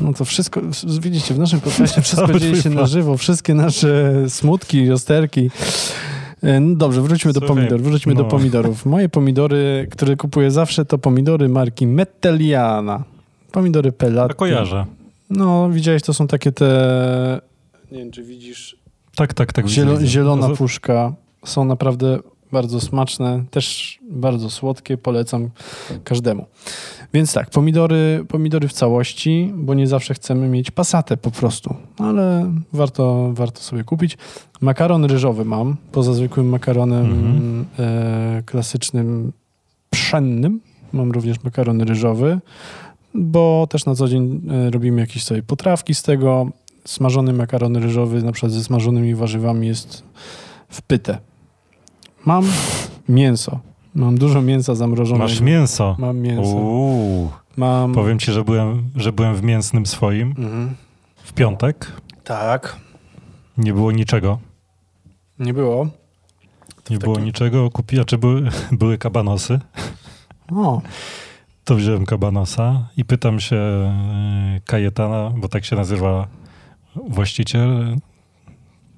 No 0.02 0.14
to 0.14 0.26
wszystko, 0.26 0.62
widzicie, 1.02 1.34
w 1.34 1.40
naszym 1.40 1.62
podcaście 1.62 2.02
wszystko 2.02 2.28
Cały 2.28 2.40
dzieje 2.40 2.62
się 2.62 2.70
na 2.70 2.86
żywo, 2.86 3.18
wszystkie 3.18 3.54
nasze 3.54 4.14
smutki, 4.30 4.90
rozterki. 4.90 5.52
E, 6.44 6.60
No 6.60 6.76
dobrze, 6.76 7.02
wróćmy 7.02 7.34
do 7.34 7.42
pomidorów. 7.42 7.88
Wróćmy 7.88 8.16
do 8.16 8.24
no. 8.24 8.30
pomidorów. 8.30 8.86
Moje 8.86 9.10
pomidory, 9.10 9.88
które 9.92 10.16
kupuję 10.16 10.52
zawsze, 10.52 10.86
to 10.86 10.98
pomidory 10.98 11.50
marki 11.50 11.88
Metelliana. 11.88 13.04
Pomidory 13.52 13.92
pelati. 13.92 14.36
kojarzę. 14.36 14.86
No, 15.30 15.70
widziałeś, 15.70 16.02
to 16.02 16.14
są 16.14 16.28
takie 16.28 16.52
te... 16.52 17.42
Nie 17.92 17.98
wiem, 17.98 18.12
czy 18.12 18.24
widzisz 18.24 18.78
Tak, 19.18 19.34
tak, 19.34 19.54
tak. 19.54 19.68
Zielo, 19.68 20.02
zielona 20.06 20.50
puszka. 20.50 21.14
Są 21.46 21.66
naprawdę 21.66 22.20
bardzo 22.52 22.80
smaczne, 22.82 23.44
też 23.52 24.00
bardzo 24.12 24.50
słodkie, 24.50 24.98
polecam 24.98 25.50
każdemu. 26.04 26.46
Więc 27.14 27.34
tak, 27.34 27.50
pomidory, 27.50 28.26
pomidory 28.28 28.68
w 28.68 28.74
całości, 28.74 29.54
bo 29.56 29.74
nie 29.74 29.88
zawsze 29.88 30.14
chcemy 30.14 30.48
mieć 30.48 30.72
pasatę 30.72 31.18
po 31.18 31.32
prostu, 31.32 31.76
ale 31.98 32.54
warto, 32.74 33.30
warto 33.34 33.62
sobie 33.62 33.84
kupić. 33.84 34.18
Makaron 34.62 35.06
ryżowy 35.06 35.46
mam, 35.46 35.76
poza 35.92 36.14
zwykłym 36.14 36.50
makaronem 36.50 37.06
Mhm. 37.06 37.66
e, 37.80 38.44
klasycznym, 38.46 39.32
pszennym. 39.90 40.62
Mam 40.94 41.12
również 41.12 41.44
makaron 41.44 41.82
ryżowy, 41.82 42.40
bo 43.14 43.68
też 43.70 43.86
na 43.86 43.96
co 43.96 44.08
dzień 44.08 44.42
e, 44.50 44.70
robimy 44.70 45.02
jakieś 45.02 45.24
sobie 45.24 45.44
potrawki 45.44 45.96
z 45.96 46.04
tego. 46.04 46.50
Smażony 46.92 47.34
makaron 47.34 47.76
ryżowy, 47.78 48.24
na 48.24 48.32
przykład 48.32 48.52
ze 48.52 48.64
smażonymi 48.64 49.16
warzywami, 49.16 49.68
jest 49.68 50.04
w 50.70 50.82
pytę. 50.82 51.18
Mam 52.26 52.46
mięso. 53.10 53.60
Mam 53.96 54.18
dużo 54.18 54.42
mięsa 54.42 54.76
zamrożonego. 54.76 55.24
Masz 55.24 55.42
mięso. 55.42 55.96
Mam 56.00 56.18
mięso. 56.18 56.50
Uuu. 56.56 57.30
Mam. 57.58 57.94
Powiem 57.94 58.20
ci, 58.20 58.32
że 58.32 58.44
byłem, 58.44 58.90
że 58.96 59.12
byłem 59.12 59.36
w 59.36 59.44
mięsnym 59.44 59.86
swoim 59.86 60.28
Mhm. 60.38 60.76
w 61.24 61.34
piątek. 61.34 61.92
Tak. 62.24 62.76
Nie 63.58 63.74
było 63.74 63.92
niczego. 63.92 64.40
Nie 65.40 65.54
było. 65.54 65.88
Nie 66.90 66.98
było 66.98 67.16
takim- 67.16 67.26
niczego. 67.26 67.70
Kupi, 67.72 68.06
czy 68.06 68.18
były, 68.18 68.50
były 68.80 68.98
kabanosy? 68.98 69.60
O, 70.56 70.82
To 71.64 71.76
wziąłem 71.76 72.06
kabanosa 72.06 72.88
i 72.98 73.06
pytam 73.06 73.40
się 73.40 73.56
e, 73.56 74.62
Kajetana, 74.66 75.32
bo 75.38 75.48
tak 75.48 75.66
się 75.66 75.76
nazywa 75.76 76.28
właściciel, 77.08 77.98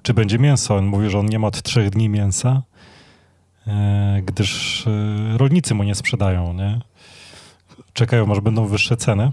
czy 0.02 0.14
będzie 0.14 0.38
mięso. 0.38 0.76
On 0.76 0.86
mówi, 0.86 1.10
że 1.10 1.18
on 1.18 1.26
nie 1.26 1.38
ma 1.38 1.46
od 1.46 1.62
trzech 1.62 1.90
dni 1.90 2.08
mięsa, 2.08 2.62
e, 3.66 4.22
gdyż 4.24 4.84
e, 4.86 5.38
rolnicy 5.38 5.74
mu 5.74 5.82
nie 5.82 5.94
sprzedają, 5.94 6.52
nie? 6.52 6.80
Czekają, 7.92 8.32
aż 8.32 8.40
będą 8.40 8.66
wyższe 8.66 8.96
ceny. 8.96 9.32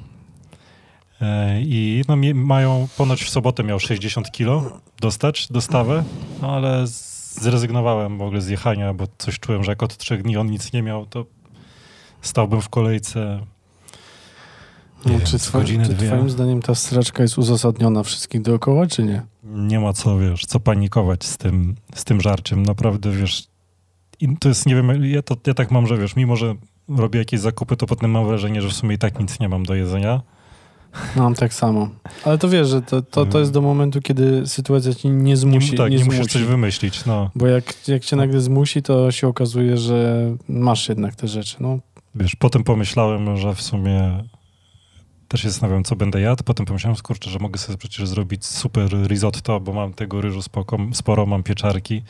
E, 1.21 1.61
I 1.61 2.01
no, 2.07 2.15
mają, 2.33 2.87
ponoć 2.97 3.23
w 3.23 3.29
sobotę 3.29 3.63
miał 3.63 3.79
60 3.79 4.31
kilo 4.31 4.79
dostać 5.01 5.47
dostawę, 5.47 6.03
no, 6.41 6.55
ale 6.55 6.87
zrezygnowałem 7.31 8.17
w 8.17 8.21
ogóle 8.21 8.41
z 8.41 8.47
jechania, 8.47 8.93
bo 8.93 9.07
coś 9.17 9.39
czułem, 9.39 9.63
że 9.63 9.71
jak 9.71 9.83
od 9.83 9.97
trzech 9.97 10.23
dni 10.23 10.37
on 10.37 10.47
nic 10.47 10.73
nie 10.73 10.81
miał, 10.81 11.05
to 11.05 11.25
stałbym 12.21 12.61
w 12.61 12.69
kolejce. 12.69 13.39
Nie 15.07 15.13
no, 15.13 15.19
wiem, 15.19 15.27
czy, 15.39 15.51
godziny, 15.51 15.85
czy 15.85 15.93
dwie. 15.93 16.07
twoim 16.07 16.29
zdaniem 16.29 16.61
ta 16.61 16.75
straczka 16.75 17.23
jest 17.23 17.37
uzasadniona 17.37 18.03
wszystkich 18.03 18.41
dookoła, 18.41 18.87
czy 18.87 19.03
nie? 19.03 19.21
Nie 19.43 19.79
ma 19.79 19.93
co, 19.93 20.19
wiesz, 20.19 20.45
co 20.45 20.59
panikować 20.59 21.23
z 21.25 21.37
tym, 21.37 21.75
z 21.95 22.03
tym 22.03 22.21
żarciem. 22.21 22.63
Naprawdę, 22.63 23.11
wiesz, 23.11 23.47
to 24.39 24.49
jest, 24.49 24.65
nie 24.65 24.75
wiem, 24.75 25.05
ja, 25.05 25.21
to, 25.21 25.35
ja 25.47 25.53
tak 25.53 25.71
mam, 25.71 25.87
że 25.87 25.97
wiesz, 25.97 26.15
mimo, 26.15 26.35
że 26.35 26.55
robię 26.89 27.19
jakieś 27.19 27.39
zakupy, 27.39 27.77
to 27.77 27.85
potem 27.87 28.11
mam 28.11 28.27
wrażenie, 28.27 28.61
że 28.61 28.69
w 28.69 28.73
sumie 28.73 28.95
i 28.95 28.97
tak 28.97 29.19
nic 29.19 29.39
nie 29.39 29.49
mam 29.49 29.63
do 29.65 29.75
jedzenia. 29.75 30.21
Mam 31.15 31.35
tak 31.35 31.53
samo. 31.53 31.89
Ale 32.25 32.37
to 32.37 32.49
wiesz, 32.49 32.67
że 32.67 32.81
to, 32.81 33.01
to, 33.01 33.25
to 33.25 33.39
jest 33.39 33.51
do 33.51 33.61
momentu, 33.61 34.01
kiedy 34.01 34.47
sytuacja 34.47 34.93
ci 34.93 35.07
nie 35.09 35.15
Nie, 35.23 35.37
zmusi. 35.37 35.77
tak, 35.77 35.91
nie, 35.91 35.97
musisz 35.97 36.13
zmusi. 36.15 36.29
coś 36.29 36.43
wymyślić, 36.43 37.05
no. 37.05 37.29
Bo 37.35 37.47
jak, 37.47 37.87
jak 37.87 38.05
cię 38.05 38.15
nagle 38.15 38.41
zmusi, 38.41 38.81
to 38.81 39.11
się 39.11 39.27
okazuje, 39.27 39.77
że 39.77 40.29
masz 40.49 40.89
jednak 40.89 41.15
te 41.15 41.27
rzeczy. 41.27 41.55
No, 41.59 41.79
Wiesz, 42.15 42.35
potem 42.35 42.63
pomyślałem, 42.63 43.37
że 43.37 43.55
w 43.55 43.61
sumie 43.61 44.23
też 45.27 45.41
się 45.41 45.49
zastanawiam, 45.49 45.83
co 45.83 45.95
będę 45.95 46.21
jadł. 46.21 46.43
Potem 46.43 46.65
pomyślałem, 46.65 46.95
skurczę, 46.95 47.29
że 47.29 47.39
mogę 47.39 47.57
sobie 47.57 47.77
przecież 47.77 48.07
zrobić 48.07 48.45
super 48.45 49.07
risotto, 49.07 49.59
bo 49.59 49.73
mam 49.73 49.93
tego 49.93 50.21
ryżu 50.21 50.41
spoko, 50.41 50.77
sporo, 50.93 51.25
mam 51.25 51.43
pieczarki. 51.43 52.01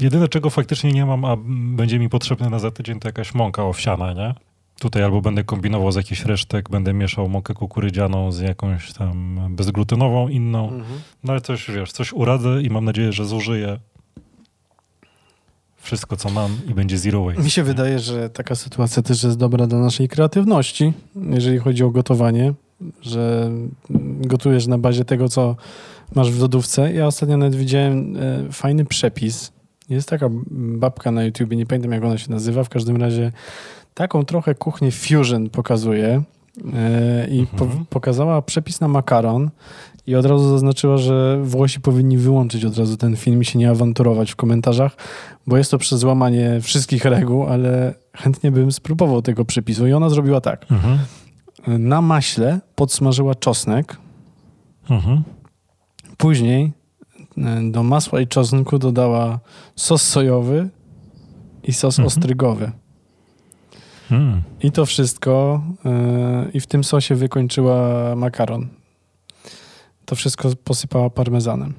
Jedyne, 0.00 0.28
czego 0.28 0.50
faktycznie 0.50 0.92
nie 0.92 1.06
mam, 1.06 1.24
a 1.24 1.36
będzie 1.76 1.98
mi 1.98 2.08
potrzebne 2.08 2.50
na 2.50 2.58
za 2.58 2.70
tydzień, 2.70 3.00
to 3.00 3.08
jakaś 3.08 3.34
mąka 3.34 3.64
owsiana, 3.64 4.12
nie? 4.12 4.34
Tutaj 4.80 5.02
albo 5.02 5.20
będę 5.20 5.44
kombinował 5.44 5.92
z 5.92 5.96
jakichś 5.96 6.24
resztek, 6.24 6.70
będę 6.70 6.92
mieszał 6.92 7.28
mąkę 7.28 7.54
kukurydzianą 7.54 8.32
z 8.32 8.40
jakąś 8.40 8.92
tam 8.92 9.40
bezglutenową 9.50 10.28
inną. 10.28 10.82
No 11.24 11.32
ale 11.32 11.40
coś, 11.40 11.70
wiesz, 11.70 11.92
coś 11.92 12.12
uradzę 12.12 12.62
i 12.62 12.70
mam 12.70 12.84
nadzieję, 12.84 13.12
że 13.12 13.24
zużyję 13.24 13.78
wszystko, 15.86 16.16
co 16.16 16.30
mam 16.30 16.58
i 16.68 16.74
będzie 16.74 16.98
zero 16.98 17.24
waste. 17.24 17.42
Mi 17.42 17.50
się 17.50 17.62
wydaje, 17.62 17.98
że 17.98 18.30
taka 18.30 18.54
sytuacja 18.54 19.02
też 19.02 19.22
jest 19.22 19.36
dobra 19.36 19.66
dla 19.66 19.78
naszej 19.78 20.08
kreatywności, 20.08 20.92
jeżeli 21.16 21.58
chodzi 21.58 21.84
o 21.84 21.90
gotowanie, 21.90 22.54
że 23.02 23.50
gotujesz 24.20 24.66
na 24.66 24.78
bazie 24.78 25.04
tego, 25.04 25.28
co 25.28 25.56
masz 26.14 26.30
w 26.30 26.40
lodówce. 26.40 26.92
Ja 26.92 27.06
ostatnio 27.06 27.36
nawet 27.36 27.54
widziałem 27.54 28.16
e, 28.16 28.52
fajny 28.52 28.84
przepis. 28.84 29.52
Jest 29.88 30.08
taka 30.08 30.28
babka 30.50 31.10
na 31.10 31.24
YouTubie, 31.24 31.56
nie 31.56 31.66
pamiętam 31.66 31.92
jak 31.92 32.04
ona 32.04 32.18
się 32.18 32.30
nazywa, 32.30 32.64
w 32.64 32.68
każdym 32.68 32.96
razie 32.96 33.32
taką 33.94 34.24
trochę 34.24 34.54
kuchnię 34.54 34.90
fusion 34.90 35.50
pokazuje 35.50 36.22
e, 36.74 37.26
i 37.30 37.46
po, 37.46 37.64
Mhm. 37.64 37.86
pokazała 37.86 38.42
przepis 38.42 38.80
na 38.80 38.88
makaron 38.88 39.50
i 40.06 40.14
od 40.14 40.26
razu 40.26 40.48
zaznaczyła, 40.48 40.96
że 40.98 41.38
Włosi 41.42 41.80
powinni 41.80 42.18
wyłączyć 42.18 42.64
od 42.64 42.78
razu 42.78 42.96
ten 42.96 43.16
film 43.16 43.40
i 43.42 43.44
się 43.44 43.58
nie 43.58 43.70
awanturować 43.70 44.30
w 44.32 44.36
komentarzach, 44.36 44.96
bo 45.46 45.56
jest 45.56 45.70
to 45.70 45.78
przez 45.78 45.98
złamanie 46.00 46.60
wszystkich 46.60 47.04
reguł, 47.04 47.42
ale 47.46 47.94
chętnie 48.14 48.50
bym 48.50 48.72
spróbował 48.72 49.22
tego 49.22 49.44
przepisu. 49.44 49.86
I 49.86 49.92
ona 49.92 50.08
zrobiła 50.08 50.40
tak. 50.40 50.66
Mhm. 50.70 50.98
Na 51.88 52.02
maśle 52.02 52.60
podsmażyła 52.74 53.34
czosnek, 53.34 53.96
Mhm. 54.90 55.22
później 56.16 56.72
e, 57.38 57.70
do 57.70 57.82
masła 57.82 58.20
i 58.20 58.26
czosnku 58.26 58.78
dodała 58.78 59.40
sos 59.76 60.02
sojowy 60.02 60.68
i 61.62 61.72
sos 61.72 61.98
Mhm. 61.98 62.06
ostrygowy. 62.06 62.70
Mm. 64.10 64.42
I 64.62 64.72
to 64.72 64.86
wszystko 64.86 65.62
e, 65.84 66.50
i 66.54 66.60
w 66.60 66.66
tym 66.66 66.84
sosie 66.84 67.14
wykończyła 67.14 68.14
makaron. 68.16 68.68
To 70.04 70.16
wszystko 70.16 70.50
posypała 70.64 71.10
parmezanem. 71.10 71.74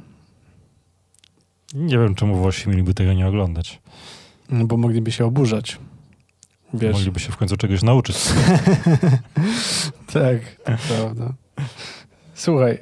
Nie 1.73 1.97
wiem, 1.97 2.15
czemu 2.15 2.35
Włosi 2.35 2.69
mieliby 2.69 2.93
tego 2.93 3.13
nie 3.13 3.27
oglądać. 3.27 3.81
No 4.49 4.65
bo 4.65 4.77
mogliby 4.77 5.11
się 5.11 5.25
oburzać. 5.25 5.77
Wiesz. 6.73 6.93
Mogliby 6.93 7.19
się 7.19 7.31
w 7.31 7.37
końcu 7.37 7.57
czegoś 7.57 7.83
nauczyć. 7.83 8.17
tak, 10.13 10.55
to 10.65 10.71
prawda. 10.87 11.33
Słuchaj, 12.33 12.79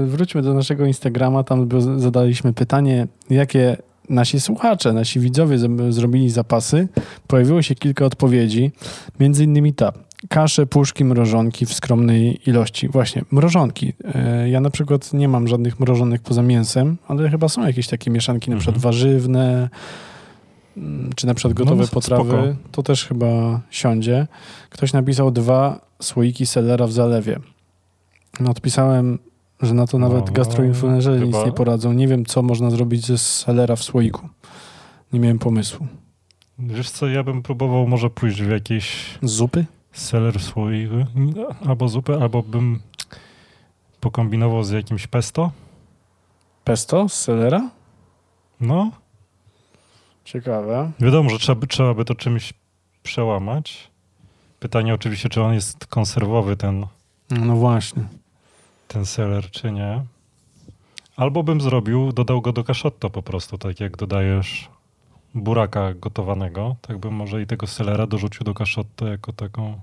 yy, 0.00 0.06
wróćmy 0.06 0.42
do 0.42 0.54
naszego 0.54 0.86
Instagrama. 0.86 1.44
Tam 1.44 1.68
zadaliśmy 1.96 2.52
pytanie, 2.52 3.06
jakie 3.30 3.76
nasi 4.08 4.40
słuchacze, 4.40 4.92
nasi 4.92 5.20
widzowie 5.20 5.58
zrobili 5.90 6.30
zapasy. 6.30 6.88
Pojawiło 7.26 7.62
się 7.62 7.74
kilka 7.74 8.04
odpowiedzi. 8.04 8.70
Między 9.20 9.44
innymi 9.44 9.74
ta. 9.74 9.92
Kasze, 10.28 10.66
puszki, 10.66 11.04
mrożonki 11.04 11.66
w 11.66 11.74
skromnej 11.74 12.40
ilości. 12.50 12.88
Właśnie, 12.88 13.22
mrożonki. 13.30 13.86
Yy, 14.42 14.48
Ja 14.50 14.60
na 14.60 14.70
przykład 14.70 15.12
nie 15.12 15.28
mam 15.28 15.48
żadnych 15.48 15.80
mrożonych 15.80 16.22
poza 16.22 16.42
mięsem, 16.42 16.96
ale 17.08 17.30
chyba 17.30 17.48
są 17.48 17.66
jakieś 17.66 17.88
takie 17.88 18.10
mieszanki, 18.10 18.50
na 18.50 18.56
przykład 18.56 18.76
Mhm. 18.76 18.92
warzywne, 18.92 19.68
mm, 20.76 21.10
czy 21.16 21.26
na 21.26 21.34
przykład 21.34 21.54
gotowe 21.54 21.82
No, 21.82 21.88
potrawy. 21.88 22.30
spoko. 22.30 22.42
To 22.72 22.82
też 22.82 23.06
chyba 23.06 23.60
siądzie. 23.70 24.26
Ktoś 24.70 24.92
napisał 24.92 25.30
dwa 25.30 25.80
słoiki 26.02 26.46
selera 26.46 26.86
w 26.86 26.92
zalewie. 26.92 27.38
No 28.40 28.50
odpisałem, 28.50 29.18
że 29.62 29.74
na 29.74 29.86
to 29.86 29.98
nawet 29.98 30.26
No, 30.26 30.32
gastroinfluencerzy 30.32 31.24
nic 31.26 31.34
chyba- 31.34 31.46
nie 31.46 31.52
poradzą. 31.52 31.92
Nie 31.92 32.08
wiem, 32.08 32.24
co 32.26 32.42
można 32.42 32.70
zrobić 32.70 33.06
ze 33.06 33.18
selera 33.18 33.76
w 33.76 33.82
słoiku. 33.82 34.28
Nie 35.12 35.20
miałem 35.20 35.38
pomysłu. 35.38 35.86
Wiesz 36.58 36.90
co, 36.90 37.06
ja 37.08 37.22
bym 37.22 37.42
próbował 37.42 37.86
może 37.88 38.10
pójść 38.10 38.42
w 38.42 38.50
jakieś 38.50 39.18
zupy? 39.22 39.66
seler 39.92 40.40
słoiwy, 40.40 41.06
albo 41.66 41.88
zupę, 41.88 42.18
albo 42.22 42.42
bym 42.42 42.80
pokombinował 44.00 44.64
z 44.64 44.70
jakimś 44.70 45.06
pesto. 45.06 45.50
Pesto 46.64 47.08
z 47.08 47.12
selera? 47.14 47.70
No, 48.60 48.90
Ciekawe. 50.24 50.90
wiadomo, 51.00 51.30
że 51.30 51.38
trzeba 51.38 51.60
by, 51.60 51.66
trzeba 51.66 51.94
by 51.94 52.04
to 52.04 52.14
czymś 52.14 52.54
przełamać. 53.02 53.90
Pytanie 54.60 54.94
oczywiście, 54.94 55.28
czy 55.28 55.42
on 55.42 55.54
jest 55.54 55.86
konserwowy, 55.86 56.56
ten, 56.56 56.86
No 57.30 57.56
właśnie. 57.56 58.02
Ten 58.88 59.06
seler, 59.06 59.50
czy 59.50 59.72
nie. 59.72 60.04
Albo 61.16 61.42
bym 61.42 61.60
zrobił, 61.60 62.12
dodał 62.12 62.40
go 62.40 62.52
do 62.52 62.64
kaszotto 62.64 63.10
po 63.10 63.22
prostu, 63.22 63.58
tak 63.58 63.80
jak 63.80 63.96
dodajesz 63.96 64.68
buraka 65.34 65.94
gotowanego, 65.94 66.76
tak 66.80 66.98
bym 66.98 67.14
może 67.14 67.42
i 67.42 67.46
tego 67.46 67.66
selera 67.66 68.06
dorzucił 68.06 68.44
do 68.44 68.54
kaszotto 68.54 69.06
jako 69.08 69.32
taką 69.32 69.80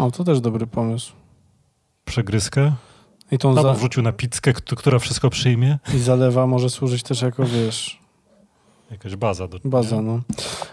O, 0.00 0.10
to 0.10 0.24
też 0.24 0.40
dobry 0.40 0.66
pomysł. 0.66 1.12
przegryzkę. 2.04 2.72
I 3.32 3.38
tą 3.38 3.48
Albo 3.48 3.62
za- 3.62 3.72
wrzucił 3.74 4.02
na 4.02 4.12
pizzkę, 4.12 4.52
kt- 4.52 4.76
która 4.76 4.98
wszystko 4.98 5.30
przyjmie. 5.30 5.78
i 5.94 5.98
zalewa 5.98 6.46
może 6.46 6.70
służyć 6.70 7.02
też 7.02 7.22
jako, 7.22 7.44
wiesz, 7.44 8.00
Jakaś 8.90 9.16
baza. 9.16 9.48
Do, 9.48 9.58
baza, 9.64 10.02
no. 10.02 10.20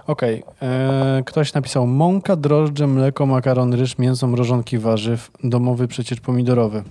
Okej. 0.08 0.44
e, 0.62 1.24
Ktoś 1.26 1.54
napisał 1.54 1.88
mąka, 1.88 2.36
drożdże, 2.36 2.88
mleko, 2.88 3.26
makaron, 3.26 3.74
ryż, 3.74 3.98
mięso, 3.98 4.28
mrożonki 4.28 4.78
warzyw, 4.78 5.32
domowy 5.44 5.88
przecier 5.88 6.22
pomidorowy. 6.22 6.84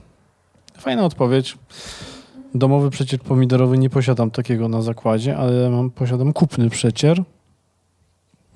Fajna 0.79 1.05
odpowiedź. 1.05 1.59
Domowy 2.55 2.91
przecier 2.91 3.21
pomidorowy 3.21 3.79
nie 3.79 3.91
posiadam 3.91 4.31
takiego 4.31 4.69
na 4.69 4.83
zakładzie, 4.83 5.37
ale 5.37 5.71
mam, 5.71 5.91
posiadam 5.91 6.33
kupny 6.33 6.71
przecier. 6.71 7.23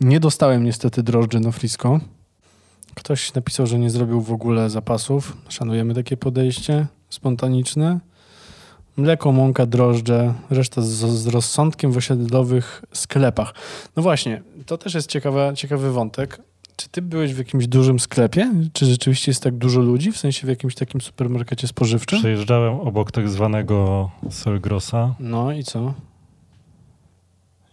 Nie 0.01 0.21
dostałem 0.21 0.65
niestety 0.65 1.03
drożdży 1.03 1.41
na 1.41 1.53
frisko. 1.53 2.01
Ktoś 2.95 3.35
napisał, 3.35 3.67
że 3.67 3.79
nie 3.79 3.91
zrobił 3.91 4.21
w 4.21 4.33
ogóle 4.33 4.71
zapasów. 4.71 5.37
Szanujemy 5.49 5.95
takie 5.95 6.17
podejście 6.17 6.87
spontaniczne. 7.11 8.01
Mleko, 8.97 9.33
mąka, 9.33 9.67
drożdże, 9.67 10.35
reszta 10.51 10.83
z, 10.83 10.89
z 10.89 11.27
rozsądkiem 11.27 11.93
w 11.93 11.97
osiedlowych 11.97 12.85
sklepach. 12.93 13.55
No 13.97 14.03
właśnie, 14.03 14.43
to 14.67 14.79
też 14.79 14.95
jest 14.95 15.09
ciekawa, 15.09 15.53
ciekawy 15.53 15.93
wątek. 15.93 16.41
Czy 16.81 16.89
ty 16.89 17.03
byłeś 17.03 17.35
w 17.35 17.39
jakimś 17.39 17.67
dużym 17.67 18.01
sklepie? 18.01 18.53
Czy 18.73 18.87
rzeczywiście 18.87 19.31
jest 19.31 19.43
tak 19.43 19.55
dużo 19.57 19.81
ludzi? 19.81 20.13
W 20.13 20.17
sensie 20.17 20.47
w 20.47 20.51
jakimś 20.51 20.75
takim 20.75 21.01
supermarkecie 21.01 21.69
spożywczym? 21.69 22.19
Przejeżdżałem 22.19 22.75
obok 22.75 23.13
tak 23.13 23.29
zwanego 23.29 24.11
Selgrosa 24.31 25.15
No 25.21 25.53
i 25.53 25.65
co? 25.65 25.95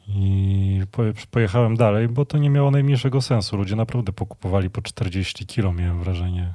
i 0.07 0.81
poje- 0.91 1.13
pojechałem 1.31 1.75
dalej, 1.77 2.07
bo 2.07 2.25
to 2.25 2.37
nie 2.37 2.49
miało 2.49 2.71
najmniejszego 2.71 3.21
sensu. 3.21 3.57
Ludzie 3.57 3.75
naprawdę 3.75 4.13
pokupowali 4.13 4.69
po 4.69 4.81
40 4.81 5.45
kilo, 5.45 5.73
miałem 5.73 5.99
wrażenie, 6.03 6.53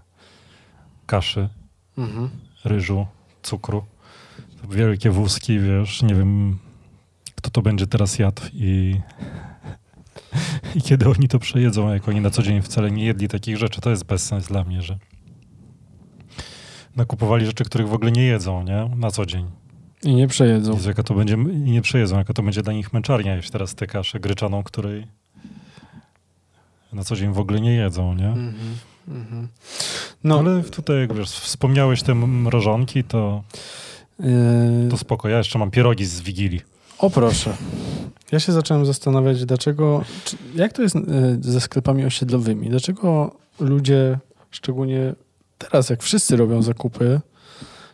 kaszy, 1.06 1.48
Mhm. 1.98 2.30
ryżu, 2.64 3.06
cukru. 3.42 3.84
Wielkie 4.70 5.10
wózki, 5.10 5.58
wiesz, 5.60 6.02
nie 6.02 6.14
wiem, 6.14 6.58
kto 7.34 7.50
to 7.50 7.62
będzie 7.62 7.86
teraz 7.86 8.18
jadł 8.18 8.42
i, 8.52 9.00
i 10.76 10.82
kiedy 10.82 11.08
oni 11.08 11.28
to 11.28 11.38
przejedzą, 11.38 11.92
jak 11.92 12.08
oni 12.08 12.20
na 12.20 12.30
co 12.30 12.42
dzień 12.42 12.62
wcale 12.62 12.90
nie 12.90 13.04
jedli 13.04 13.28
takich 13.28 13.56
rzeczy. 13.56 13.80
To 13.80 13.90
jest 13.90 14.04
bezsens 14.04 14.46
dla 14.46 14.64
mnie, 14.64 14.82
że 14.82 14.98
nakupowali 16.96 17.46
rzeczy, 17.46 17.64
których 17.64 17.88
w 17.88 17.94
ogóle 17.94 18.12
nie 18.12 18.24
jedzą, 18.24 18.62
nie? 18.64 18.90
Na 18.96 19.10
co 19.10 19.26
dzień. 19.26 19.46
I 20.02 20.14
nie 20.14 20.28
przejedzą. 20.28 20.72
Jezu, 20.72 20.88
jaka 20.88 21.02
to 21.02 21.14
będzie, 21.14 21.34
i 21.34 21.70
nie 21.70 21.82
przejedzą, 21.82 22.18
jaka 22.18 22.32
to 22.32 22.42
będzie 22.42 22.62
dla 22.62 22.72
nich 22.72 22.92
męczarnia 22.92 23.36
jeść 23.36 23.50
teraz 23.50 23.74
tę 23.74 23.86
kaszę 23.86 24.20
gryczaną, 24.20 24.62
której 24.62 25.06
na 26.92 27.04
co 27.04 27.16
dzień 27.16 27.32
w 27.32 27.38
ogóle 27.38 27.60
nie 27.60 27.74
jedzą, 27.74 28.14
nie? 28.14 28.28
Mhm. 28.28 28.54
Mhm. 29.08 29.48
No, 30.24 30.42
No, 30.42 30.50
ale 30.50 30.62
tutaj, 30.62 31.00
jak 31.00 31.14
wiesz, 31.14 31.30
wspomniałeś 31.30 32.02
te 32.02 32.14
mrożonki, 32.14 33.04
to, 33.04 33.42
yy, 34.20 34.88
to 34.90 34.98
spoko. 34.98 35.28
Ja 35.28 35.38
jeszcze 35.38 35.58
mam 35.58 35.70
pierogi 35.70 36.04
z 36.04 36.20
Wigilii. 36.20 36.60
O 37.02 37.10
proszę. 37.10 37.56
Ja 38.32 38.40
się 38.40 38.52
zacząłem 38.52 38.86
zastanawiać, 38.86 39.44
dlaczego, 39.44 40.04
czy, 40.24 40.36
jak 40.54 40.72
to 40.72 40.82
jest 40.82 40.96
e, 40.96 41.00
ze 41.40 41.60
sklepami 41.60 42.04
osiedlowymi? 42.04 42.68
Dlaczego 42.70 43.34
ludzie, 43.60 44.18
szczególnie 44.50 45.14
teraz, 45.58 45.90
jak 45.90 46.02
wszyscy 46.02 46.36
robią 46.36 46.62
zakupy, 46.62 47.20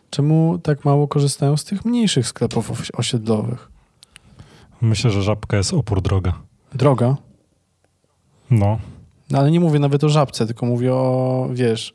czemu 0.09 0.59
tak 0.63 0.85
mało 0.85 1.07
korzystają 1.07 1.57
z 1.57 1.63
tych 1.63 1.85
mniejszych 1.85 2.27
sklepów 2.27 2.71
osi- 2.71 2.89
osiedlowych? 2.93 3.69
Myślę, 4.81 5.11
że 5.11 5.21
żabka 5.23 5.57
jest 5.57 5.73
opór 5.73 6.01
droga. 6.01 6.33
Droga. 6.73 7.15
No, 8.51 8.79
No 9.31 9.39
ale 9.39 9.51
nie 9.51 9.59
mówię 9.59 9.79
nawet 9.79 10.03
o 10.03 10.09
żabce, 10.09 10.45
tylko 10.45 10.65
mówię 10.65 10.93
o, 10.93 11.47
wiesz, 11.53 11.93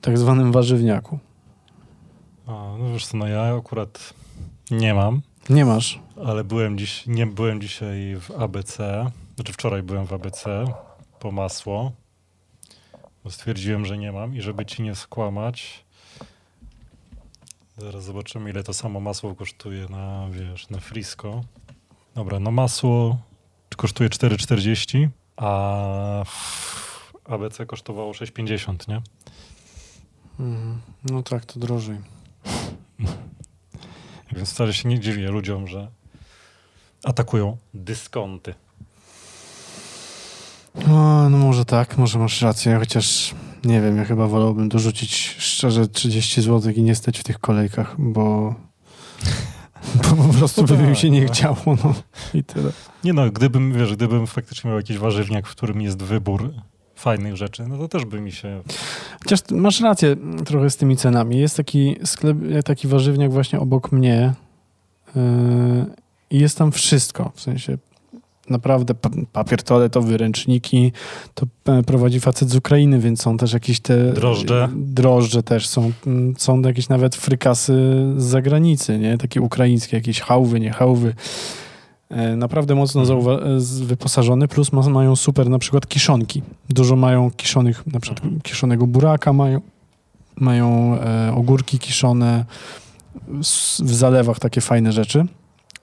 tak 0.00 0.18
zwanym 0.18 0.52
warzywniaku. 0.52 1.18
A, 2.46 2.50
no 2.78 2.92
wiesz 2.92 3.06
co, 3.06 3.16
no 3.16 3.26
ja 3.28 3.56
akurat 3.56 4.14
nie 4.70 4.94
mam, 4.94 5.22
Nie 5.50 5.64
masz. 5.64 5.98
ale 6.26 6.44
byłem 6.44 6.78
dziś, 6.78 7.06
nie 7.06 7.26
byłem 7.26 7.60
dzisiaj 7.60 8.16
w 8.20 8.30
ABC, 8.30 9.10
znaczy 9.34 9.52
wczoraj 9.52 9.82
byłem 9.82 10.06
w 10.06 10.12
ABC 10.12 10.64
po 11.18 11.32
masło, 11.32 11.92
bo 13.24 13.30
stwierdziłem, 13.30 13.86
że 13.86 13.98
nie 13.98 14.12
mam 14.12 14.36
i 14.36 14.40
żeby 14.40 14.66
ci 14.66 14.82
nie 14.82 14.94
skłamać, 14.94 15.84
zaraz 17.78 18.04
zobaczymy 18.04 18.50
ile 18.50 18.62
to 18.62 18.74
samo 18.74 19.00
masło 19.00 19.34
kosztuje 19.34 19.86
na, 19.88 20.28
wiesz, 20.30 20.70
na 20.70 20.80
Frisco. 20.80 21.44
Dobra, 22.14 22.40
no 22.40 22.50
masło 22.50 23.18
kosztuje 23.76 24.10
4,40, 24.10 25.08
a 25.36 26.24
ABC 27.24 27.66
kosztowało 27.66 28.12
6,50, 28.12 28.88
nie? 28.88 29.02
Mhm. 30.40 30.80
No 31.04 31.22
tak, 31.22 31.44
to 31.44 31.60
drożej. 31.60 31.96
Więc 34.36 34.50
wcale 34.50 34.72
się 34.72 34.88
nie 34.88 35.00
dziwię 35.00 35.30
ludziom, 35.30 35.66
że 35.68 35.88
atakują 37.04 37.56
dyskonty. 37.74 38.54
No, 40.88 41.30
no 41.30 41.38
może 41.38 41.64
tak, 41.64 41.98
może 41.98 42.18
masz 42.18 42.42
rację, 42.42 42.76
chociaż 42.78 43.34
nie 43.64 43.80
wiem, 43.80 43.96
ja 43.96 44.04
chyba 44.04 44.26
wolałbym 44.26 44.68
dorzucić 44.68 45.36
szczerze 45.38 45.88
30 45.88 46.42
zł 46.42 46.72
i 46.72 46.82
nie 46.82 46.94
stać 46.94 47.18
w 47.18 47.24
tych 47.24 47.38
kolejkach, 47.38 47.94
bo, 47.98 48.54
bo 49.94 50.22
po 50.28 50.34
prostu 50.38 50.64
by 50.64 50.76
mi 50.76 50.96
się 50.96 51.10
nie 51.10 51.26
chciało, 51.26 51.56
no 51.66 51.94
i 52.34 52.44
tyle. 52.44 52.72
Nie 53.04 53.12
no, 53.12 53.30
gdybym, 53.30 53.72
wiesz, 53.72 53.96
gdybym 53.96 54.26
faktycznie 54.26 54.70
miał 54.70 54.78
jakiś 54.78 54.98
warzywniak, 54.98 55.46
w 55.46 55.50
którym 55.50 55.80
jest 55.80 56.02
wybór 56.02 56.52
fajnych 57.02 57.36
rzeczy, 57.36 57.64
no 57.68 57.78
to 57.78 57.88
też 57.88 58.04
by 58.04 58.20
mi 58.20 58.32
się... 58.32 58.62
Chociaż 59.22 59.40
masz 59.50 59.80
rację 59.80 60.16
trochę 60.44 60.70
z 60.70 60.76
tymi 60.76 60.96
cenami. 60.96 61.38
Jest 61.38 61.56
taki 61.56 61.96
sklep, 62.04 62.36
taki 62.64 62.88
warzywniak 62.88 63.32
właśnie 63.32 63.60
obok 63.60 63.92
mnie 63.92 64.32
yy, 65.16 65.22
i 66.30 66.38
jest 66.38 66.58
tam 66.58 66.72
wszystko, 66.72 67.32
w 67.34 67.40
sensie 67.40 67.78
naprawdę 68.50 68.94
pa- 68.94 69.10
papier 69.32 69.62
toaletowy, 69.62 70.16
ręczniki, 70.16 70.92
to 71.34 71.46
e, 71.66 71.82
prowadzi 71.82 72.20
facet 72.20 72.50
z 72.50 72.56
Ukrainy, 72.56 72.98
więc 72.98 73.22
są 73.22 73.36
też 73.36 73.52
jakieś 73.52 73.80
te... 73.80 74.12
Drożdże. 74.12 74.68
Drożdże 74.76 75.42
też 75.42 75.68
są. 75.68 75.92
Mm, 76.06 76.34
Są 76.38 76.60
jakieś 76.60 76.88
nawet 76.88 77.16
frykasy 77.16 77.72
z 78.16 78.22
zagranicy, 78.24 78.98
nie? 78.98 79.18
Takie 79.18 79.40
ukraińskie, 79.40 79.96
jakieś 79.96 80.20
hałwy, 80.20 80.60
nie 80.60 80.70
hałwy. 80.72 81.14
E, 82.12 82.36
Naprawdę 82.36 82.74
mocno 82.74 83.02
Mhm. 83.02 83.60
z- 83.60 83.80
wyposażone, 83.80 84.48
plus 84.48 84.72
ma, 84.72 84.82
mają 84.88 85.16
super 85.16 85.50
na 85.50 85.58
przykład 85.58 85.86
kiszonki. 85.86 86.42
Dużo 86.70 86.96
mają 86.96 87.30
kiszonych, 87.30 87.86
na 87.86 88.00
przykład 88.00 88.24
Mhm. 88.24 88.40
kiszonego 88.42 88.86
buraka 88.86 89.32
mają, 89.32 89.60
mają 90.36 90.98
e, 91.00 91.32
ogórki 91.34 91.78
kiszone, 91.78 92.44
w 93.84 93.94
zalewach 93.94 94.38
takie 94.38 94.60
fajne 94.60 94.92
rzeczy. 94.92 95.24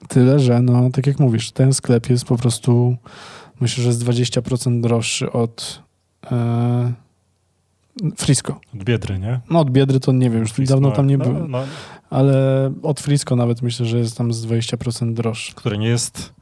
Tyle, 0.08 0.40
że 0.40 0.62
no, 0.62 0.90
tak 0.90 1.06
jak 1.06 1.18
mówisz, 1.20 1.50
ten 1.52 1.72
sklep 1.74 2.10
jest 2.10 2.24
po 2.24 2.36
prostu, 2.36 2.96
myślę, 3.60 3.82
że 3.82 3.88
jest 3.88 4.00
20% 4.04 4.80
droższy 4.80 5.32
od 5.32 5.82
e, 6.32 6.92
Frisco. 8.16 8.60
Od 8.74 8.84
Biedry, 8.84 9.18
nie? 9.18 9.40
No 9.50 9.60
od 9.60 9.70
Biedry 9.70 10.00
to 10.00 10.12
nie 10.12 10.30
wiem, 10.30 10.40
już 10.40 10.52
Frisco, 10.52 10.74
dawno 10.74 10.90
tam 10.90 11.06
nie 11.06 11.18
no, 11.18 11.24
byłem, 11.24 11.50
No, 11.50 11.62
ale 12.10 12.34
od 12.82 13.00
Frisco 13.00 13.36
nawet 13.36 13.62
myślę, 13.62 13.86
że 13.86 13.98
jest 13.98 14.16
tam 14.18 14.32
z 14.32 14.46
20% 14.46 15.14
droższy. 15.14 15.54
które 15.54 15.78
nie 15.78 15.88
jest, 15.88 16.32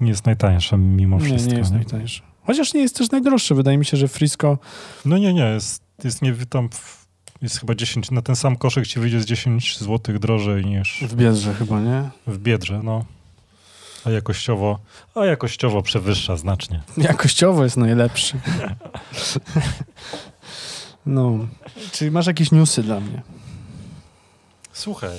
nie 0.00 0.08
jest 0.08 0.26
najtańsze 0.26 0.78
mimo 0.78 1.18
Nie, 1.18 1.24
wszystko. 1.24 1.52
nie 1.52 1.58
jest 1.58 1.72
najtańszy. 1.72 2.22
Chociaż 2.46 2.74
nie 2.74 2.80
jest 2.80 2.96
też 2.98 3.10
najdroższy. 3.10 3.54
Wydaje 3.54 3.78
mi 3.78 3.84
się, 3.84 3.96
że 3.96 4.08
Frisco 4.08 4.58
No 5.04 5.18
nie, 5.18 5.34
nie, 5.34 5.44
jest, 5.44 5.82
jest 6.04 6.22
nie, 6.22 6.34
tam 6.50 6.68
jest 7.42 7.60
chyba 7.60 7.74
10, 7.74 8.10
na 8.10 8.22
ten 8.22 8.36
sam 8.36 8.56
koszyk 8.56 8.86
ci 8.86 9.00
wyjdzie 9.00 9.20
z 9.20 9.24
10 9.24 9.78
zł 9.78 10.18
drożej 10.18 10.64
niż 10.66 11.04
w 11.08 11.14
Biedrze 11.14 11.54
chyba, 11.54 11.80
nie? 11.80 12.10
w 12.26 12.38
Biedrze, 12.38 12.80
no. 12.84 13.04
A 14.04 14.10
jakościowo, 14.10 14.78
a 15.14 15.24
jakościowo 15.24 15.82
przewyższa 15.82 16.36
znacznie. 16.36 16.82
Jakościowo 16.96 17.64
jest 17.64 17.76
najlepszy. 17.76 18.38
No. 21.06 21.38
Czyli 21.92 22.10
masz 22.10 22.26
jakieś 22.26 22.52
newsy 22.52 22.82
dla 22.82 23.00
mnie? 23.00 23.22
Słuchaj. 24.72 25.10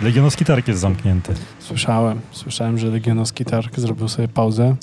Legionowski 0.00 0.44
Targ 0.44 0.68
jest 0.68 0.80
zamknięty. 0.80 1.34
Słyszałem. 1.58 2.20
Słyszałem, 2.30 2.78
że 2.78 2.86
Legionowski 2.86 3.44
Targ 3.44 3.78
zrobił 3.80 4.08
sobie 4.08 4.28
pauzę. 4.28 4.76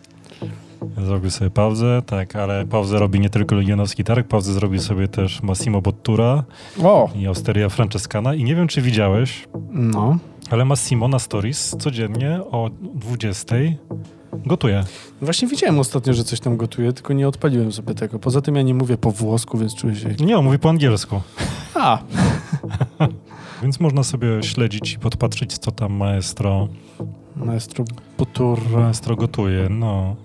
Zrobił 1.06 1.32
sobie 1.32 1.52
pauzę, 1.52 2.02
tak, 2.06 2.36
ale 2.36 2.66
pauzę 2.66 3.00
robi 3.00 3.20
nie 3.20 3.30
tylko 3.30 3.56
Legionowski 3.56 4.04
Targ, 4.04 4.28
pauzę 4.28 4.54
zrobił 4.54 4.80
sobie 4.82 5.08
też 5.08 5.42
Massimo 5.44 5.82
Bottura 5.82 6.44
O! 6.84 7.10
i 7.16 7.28
Osteria 7.28 7.70
Francescana 7.70 8.36
i 8.36 8.44
nie 8.44 8.56
wiem, 8.56 8.68
czy 8.68 8.82
widziałeś, 8.82 9.48
No. 9.72 10.18
ale 10.52 10.66
Massimo 10.66 11.08
na 11.08 11.20
stories 11.20 11.76
codziennie 11.80 12.40
o 12.52 12.70
20 12.96 13.56
gotuje. 14.46 14.84
Właśnie 15.22 15.48
widziałem 15.48 15.80
ostatnio, 15.80 16.14
że 16.14 16.24
coś 16.24 16.40
tam 16.40 16.58
gotuje, 16.58 16.94
tylko 16.94 17.14
nie 17.14 17.28
odpaliłem 17.28 17.72
sobie 17.72 17.94
tego. 17.96 18.20
Poza 18.20 18.42
tym 18.42 18.56
ja 18.56 18.62
nie 18.62 18.74
mówię 18.74 18.98
po 18.98 19.12
włosku, 19.12 19.58
więc 19.58 19.76
czuję 19.76 19.96
się... 19.96 20.10
Nie, 20.20 20.38
on 20.38 20.46
mówi 20.46 20.60
po 20.60 20.70
angielsku, 20.70 21.22
A! 21.76 22.00
więc 23.64 23.80
można 23.80 24.04
sobie 24.04 24.44
śledzić 24.44 24.94
i 24.94 25.00
podpatrzeć, 25.00 25.58
co 25.58 25.72
tam 25.72 25.94
maestro, 25.94 26.68
Maestro 27.36 27.86
Butur. 28.18 28.60
maestro 28.70 29.16
gotuje, 29.16 29.68
no. 29.70 30.16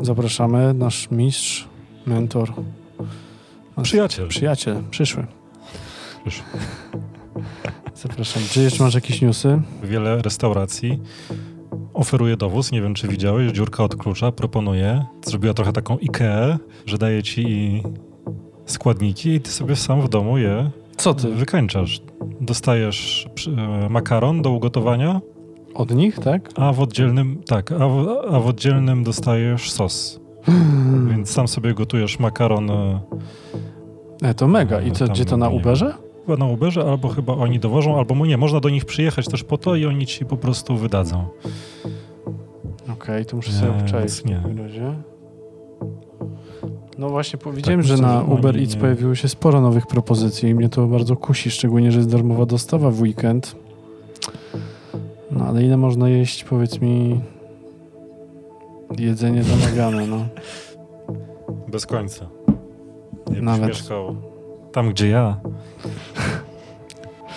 Zapraszamy. 0.00 0.74
Nasz 0.74 1.10
mistrz, 1.10 1.68
mentor, 2.06 2.52
nasz 3.76 3.88
Przyjaciel. 3.88 4.28
przyjaciel, 4.28 4.82
przyszły. 4.90 5.26
Przyszły. 6.26 6.44
Zapraszam. 7.94 8.42
Czy 8.50 8.62
jeszcze 8.62 8.84
masz 8.84 8.94
jakieś 8.94 9.20
newsy? 9.22 9.60
Wiele 9.82 10.22
restauracji 10.22 11.00
oferuje 11.94 12.36
dowóz, 12.36 12.72
nie 12.72 12.82
wiem 12.82 12.94
czy 12.94 13.08
widziałeś, 13.08 13.52
dziurka 13.52 13.84
od 13.84 13.96
klucza 13.96 14.32
proponuje, 14.32 15.04
zrobiła 15.24 15.54
trochę 15.54 15.72
taką 15.72 15.98
Ikea, 15.98 16.58
że 16.86 16.98
daje 16.98 17.22
ci 17.22 17.82
składniki 18.66 19.30
i 19.30 19.40
ty 19.40 19.50
sobie 19.50 19.76
sam 19.76 20.00
w 20.00 20.08
domu 20.08 20.38
je 20.38 20.70
Co 20.96 21.14
ty? 21.14 21.28
wykańczasz. 21.28 22.00
Dostajesz 22.40 23.28
e, 23.84 23.88
makaron 23.88 24.42
do 24.42 24.50
ugotowania, 24.50 25.20
Od 25.74 25.90
nich, 25.94 26.18
tak? 26.18 26.50
a 26.56 26.72
w 26.72 26.80
oddzielnym, 26.80 27.40
tak, 27.46 27.72
a 27.72 27.88
w, 27.88 28.08
a 28.30 28.40
w 28.40 28.46
oddzielnym 28.46 29.04
dostajesz 29.04 29.70
sos. 29.70 30.20
Więc 31.10 31.30
sam 31.30 31.48
sobie 31.48 31.74
gotujesz 31.74 32.18
makaron 32.18 32.70
e, 32.70 33.00
E, 34.22 34.34
to 34.34 34.48
mega. 34.48 34.80
I 34.80 34.92
co, 34.92 35.06
Tam 35.06 35.14
gdzie 35.14 35.24
to 35.24 35.36
na 35.36 35.48
Uberze? 35.48 35.94
Chyba 36.26 36.36
na 36.36 36.46
Uberze, 36.46 36.84
albo 36.84 37.08
chyba 37.08 37.32
oni 37.34 37.58
dowożą, 37.58 37.98
albo 37.98 38.26
nie. 38.26 38.36
Można 38.36 38.60
do 38.60 38.68
nich 38.68 38.84
przyjechać 38.84 39.26
też 39.28 39.44
po 39.44 39.58
to 39.58 39.76
i 39.76 39.86
oni 39.86 40.06
ci 40.06 40.24
po 40.26 40.36
prostu 40.36 40.76
wydadzą. 40.76 41.24
Okej, 42.92 43.26
to 43.26 43.36
muszę 43.36 43.52
sobie 43.52 43.70
Więc 43.70 43.82
obczaić 43.82 44.10
w 44.12 44.24
nie. 44.24 44.36
takim 44.36 44.58
razie. 44.58 44.94
No 46.98 47.08
właśnie 47.08 47.38
powiedziałem, 47.38 47.80
Tak, 47.80 47.86
że 47.86 47.94
myślę, 47.94 48.06
na 48.08 48.20
że 48.20 48.26
Uber 48.34 48.58
Eats 48.58 48.74
nie- 48.74 48.80
pojawiło 48.80 49.14
się 49.14 49.28
sporo 49.28 49.60
nowych 49.60 49.86
propozycji 49.86 50.48
i 50.48 50.54
mnie 50.54 50.68
to 50.68 50.86
bardzo 50.86 51.16
kusi, 51.16 51.50
szczególnie, 51.50 51.92
że 51.92 51.98
jest 51.98 52.10
darmowa 52.10 52.46
dostawa 52.46 52.90
w 52.90 53.00
weekend. 53.00 53.56
No 55.30 55.44
ale 55.44 55.62
ile 55.64 55.76
można 55.76 56.08
jeść, 56.08 56.44
powiedz 56.44 56.80
mi, 56.80 57.20
jedzenie 58.98 59.42
domagane, 59.44 60.06
no. 60.06 60.26
Bez 61.68 61.86
końca. 61.86 62.26
Jakbyś 63.26 63.42
Nawet. 63.42 63.68
mieszkał 63.68 64.16
tam, 64.72 64.90
gdzie 64.90 65.08
ja, 65.08 65.36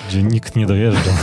gdzie 0.10 0.24
nikt 0.24 0.56
nie 0.56 0.66
dojeżdża. 0.66 1.12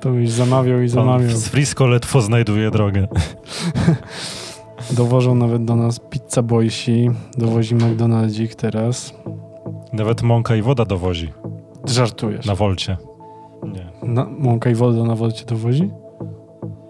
To 0.00 0.10
byś 0.10 0.30
zamawiał 0.30 0.78
i 0.80 0.80
Pan 0.80 0.88
zamawiał. 0.88 1.30
z 1.30 1.48
Frisco 1.48 1.86
ledwo 1.86 2.20
znajduje 2.20 2.70
drogę. 2.70 3.08
Dowożą 4.90 5.34
nawet 5.34 5.64
do 5.64 5.76
nas 5.76 6.00
Pizza 6.10 6.42
Boysi, 6.42 7.10
dowozi 7.38 7.74
McDonaldzik 7.74 8.54
teraz. 8.54 9.14
Nawet 9.92 10.22
mąka 10.22 10.56
i 10.56 10.62
woda 10.62 10.84
dowozi 10.84 11.32
Żartujesz. 11.84 12.46
na 12.46 12.54
wolcie. 12.54 12.96
Nie. 13.62 13.86
Na, 14.12 14.24
mąka 14.24 14.70
i 14.70 14.74
woda 14.74 15.04
na 15.04 15.14
wodzie 15.14 15.44
dowozi? 15.44 15.90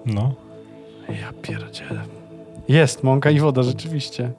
No. 0.06 0.34
Ja 1.08 1.32
pierdzielę. 1.42 2.00
Jest, 2.68 3.04
mąka 3.04 3.30
i 3.30 3.40
woda, 3.40 3.62
rzeczywiście. 3.62 4.32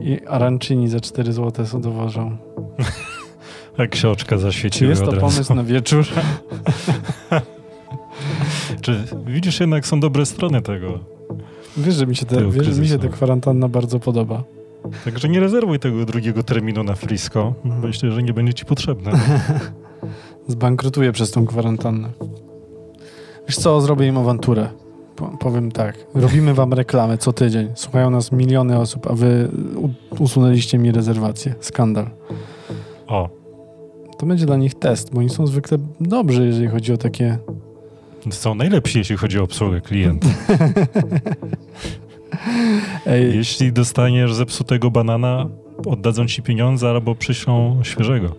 I 0.00 0.26
arancini 0.26 0.88
za 0.88 1.00
4 1.00 1.32
zł 1.32 1.66
są 1.66 1.80
dowożą. 1.80 2.36
Oczka 4.12 4.36
Czy 4.36 4.38
zaświeciły 4.38 4.90
jest 4.90 5.04
to 5.04 5.12
pomysł 5.12 5.54
na 5.54 5.64
wieczór? 5.64 6.04
Czy 8.80 9.04
widzisz 9.26 9.60
jednak 9.60 9.86
są 9.86 10.00
dobre 10.00 10.26
strony 10.26 10.62
tego. 10.62 10.98
Wiesz, 11.76 11.94
że 11.94 12.06
mi 12.06 12.16
się, 12.16 12.26
te, 12.26 12.50
wiesz, 12.50 12.66
że 12.66 12.80
mi 12.80 12.88
się 12.88 12.98
ta 12.98 13.08
kwarantanna 13.08 13.68
bardzo 13.68 14.00
podoba. 14.00 14.44
Także 15.04 15.28
nie 15.28 15.40
rezerwuj 15.40 15.78
tego 15.78 16.04
drugiego 16.04 16.42
terminu 16.42 16.84
na 16.84 16.94
Frisco. 16.94 17.54
Myślę, 17.64 18.12
że 18.12 18.22
nie 18.22 18.32
będzie 18.32 18.54
ci 18.54 18.64
potrzebne. 18.64 19.12
Zbankrutuję 20.48 21.12
przez 21.12 21.30
tą 21.30 21.46
kwarantannę. 21.46 22.08
Wiesz 23.48 23.56
co, 23.56 23.80
zrobię 23.80 24.06
im 24.06 24.18
awanturę. 24.18 24.68
Po, 25.18 25.26
powiem 25.38 25.72
tak, 25.72 25.96
robimy 26.14 26.54
wam 26.54 26.72
reklamę 26.72 27.18
co 27.18 27.32
tydzień. 27.32 27.68
Słuchają 27.74 28.10
nas 28.10 28.32
miliony 28.32 28.78
osób, 28.78 29.10
a 29.10 29.14
wy 29.14 29.48
usunęliście 30.18 30.78
mi 30.78 30.92
rezerwację. 30.92 31.54
Skandal. 31.60 32.10
O, 33.06 33.28
To 34.18 34.26
będzie 34.26 34.46
dla 34.46 34.56
nich 34.56 34.74
test, 34.74 35.14
bo 35.14 35.20
oni 35.20 35.30
są 35.30 35.46
zwykle 35.46 35.78
dobrzy, 36.00 36.46
jeżeli 36.46 36.68
chodzi 36.68 36.92
o 36.92 36.96
takie... 36.96 37.38
są 38.30 38.54
najlepsi, 38.54 38.98
jeśli 38.98 39.16
chodzi 39.16 39.38
o 39.38 39.42
obsługę 39.42 39.80
klienta. 39.80 40.28
Jeśli 43.34 43.72
dostaniesz 43.72 44.34
zepsutego 44.34 44.90
banana, 44.90 45.48
oddadzą 45.86 46.26
ci 46.26 46.42
pieniądze 46.42 46.88
albo 46.88 47.14
przyślą 47.14 47.80
świeżego. 47.82 48.34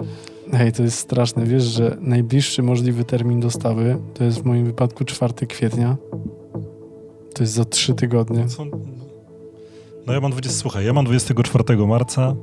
Hej, 0.52 0.72
to 0.72 0.84
jest 0.84 0.98
straszne. 0.98 1.46
Wiesz, 1.46 1.64
że 1.64 1.98
najbliższy 2.02 2.64
możliwy 2.64 3.04
termin 3.04 3.40
dostawy 3.40 3.98
to 4.14 4.24
jest 4.24 4.42
w 4.42 4.46
moim 4.46 4.66
wypadku 4.66 5.06
4 5.06 5.34
kwietnia. 5.48 5.98
To 7.34 7.44
jest 7.44 7.54
za 7.54 7.66
3 7.66 7.94
tygodnie. 7.94 8.48
Co? 8.48 8.66
No 10.08 10.14
ja 10.14 10.22
mam 10.22 10.32
20, 10.32 10.60
słuchaj, 10.62 10.86
ja 10.86 10.94
mam 10.94 11.06
24 11.06 11.88
marca. 11.88 12.36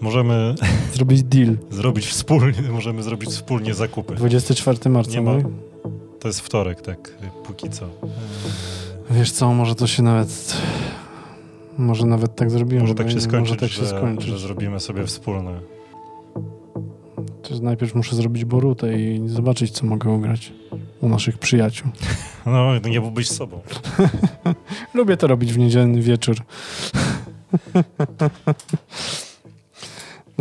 Możemy 0.00 0.54
Zrobić 0.94 1.22
deal. 1.22 1.56
zrobić 1.70 2.06
wspólnie, 2.06 2.62
możemy 2.72 3.02
zrobić 3.02 3.30
wspólnie 3.30 3.74
zakupy. 3.74 4.14
24 4.14 4.90
marca. 4.90 5.10
Nie 5.10 5.20
ma- 5.20 5.36
no. 5.38 5.50
To 6.20 6.28
jest 6.28 6.40
wtorek, 6.40 6.80
tak, 6.80 7.16
póki 7.44 7.70
co. 7.70 7.88
Wiesz 9.10 9.30
co, 9.32 9.52
może 9.54 9.74
to 9.74 9.86
się 9.86 10.02
nawet... 10.02 10.56
Może 11.78 12.06
nawet 12.06 12.36
tak 12.36 12.50
zrobimy. 12.50 12.80
Może 12.80 12.94
tak 12.94 13.08
się 13.08 13.14
nie- 13.14 13.20
skończyć, 13.20 13.50
Może 13.50 13.60
tak 13.60 13.70
się 13.70 13.82
że, 13.84 13.88
skończyć. 13.88 14.28
że 14.30 14.38
zrobimy 14.38 14.80
sobie 14.80 15.06
wspólne. 15.06 15.60
To 17.42 17.62
najpierw 17.62 17.94
muszę 17.94 18.16
zrobić 18.16 18.44
borutę 18.44 19.00
i 19.00 19.28
zobaczyć, 19.28 19.70
co 19.70 19.86
mogę 19.86 20.10
ugrać 20.10 20.52
u 21.00 21.08
naszych 21.08 21.38
przyjaciół. 21.38 21.90
No, 22.46 22.78
nie 22.78 23.00
byłbyś 23.00 23.28
sobą. 23.28 23.60
Lubię 24.94 25.16
to 25.16 25.26
robić 25.26 25.52
w 25.52 25.58
niedzielny 25.58 26.02
wieczór. 26.02 26.36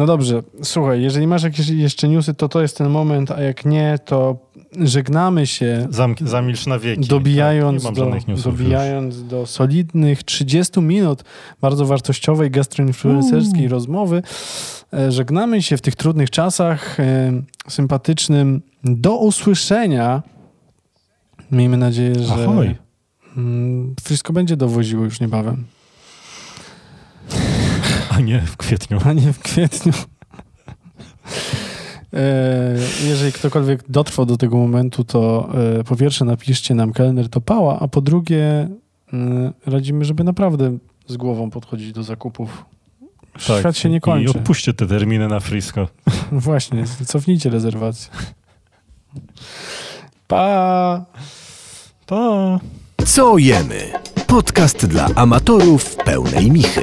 No 0.02 0.08
dobrze, 0.08 0.44
słuchaj, 0.64 1.02
jeżeli 1.02 1.28
masz 1.28 1.44
jakieś 1.44 1.70
jeszcze 1.70 2.08
newsy, 2.08 2.34
to 2.34 2.50
to 2.50 2.62
jest 2.62 2.78
ten 2.78 2.90
moment, 2.90 3.32
a 3.32 3.42
jak 3.42 3.66
nie, 3.66 4.00
to 4.06 4.38
żegnamy 4.80 5.48
się, 5.48 5.88
Zamk- 5.92 6.28
zamilcz 6.28 6.68
na 6.68 6.80
wieki. 6.80 7.08
dobijając, 7.08 7.84
tak, 7.84 7.94
do, 7.96 8.12
dobijając 8.44 9.28
do 9.28 9.46
solidnych 9.46 10.24
30 10.24 10.82
minut 10.82 11.24
bardzo 11.62 11.86
wartościowej 11.86 12.52
gastroinfluencerskiej 12.52 13.68
rozmowy. 13.68 14.24
E, 14.94 15.12
Żegnamy 15.12 15.62
się 15.62 15.78
w 15.78 15.82
tych 15.82 15.96
trudnych 15.96 16.30
czasach 16.30 17.00
e, 17.00 17.32
sympatycznym. 17.68 18.62
Do 18.84 19.16
usłyszenia. 19.18 20.24
Miejmy 21.52 21.78
nadzieję, 21.78 22.16
że 22.20 22.34
Ahoj. 22.34 22.76
mm, 23.38 23.96
wszystko 24.04 24.34
będzie 24.34 24.58
dowoziło 24.58 25.04
już 25.04 25.20
niebawem, 25.20 25.66
nie 28.24 28.42
w 28.42 28.58
kwietniu. 28.58 29.00
a 29.06 29.14
nie 29.14 29.34
w 29.34 29.40
kwietniu. 29.40 29.94
E, 32.14 32.76
jeżeli 33.04 33.32
ktokolwiek 33.32 33.84
dotrwał 33.92 34.26
do 34.26 34.38
tego 34.38 34.58
momentu, 34.58 35.04
to 35.04 35.50
e, 35.80 35.84
po 35.84 35.96
pierwsze 35.96 36.26
napiszcie 36.26 36.76
nam 36.76 36.94
kelner 36.94 37.30
to 37.30 37.42
pała, 37.42 37.80
a 37.80 37.88
po 37.88 38.02
drugie 38.02 38.70
e, 39.14 39.54
radzimy, 39.66 40.06
żeby 40.06 40.24
naprawdę 40.24 40.78
z 41.08 41.18
głową 41.18 41.50
podchodzić 41.50 41.92
do 41.92 42.04
zakupów. 42.04 42.66
Świat 43.38 43.78
się 43.78 43.90
nie 43.90 43.98
I 43.98 44.02
kończy. 44.02 44.30
odpuśćcie 44.40 44.74
te 44.74 44.88
terminy 44.88 45.28
na 45.28 45.40
Frisco. 45.40 45.88
Właśnie, 46.32 46.84
cofnijcie 47.06 47.50
rezerwację. 47.50 48.12
Pa! 50.28 51.06
Pa! 52.06 52.60
Co 53.06 53.38
jemy? 53.38 53.92
Podcast 54.28 54.86
dla 54.86 55.08
amatorów 55.16 55.96
pełnej 55.96 56.52
michy. 56.52 56.82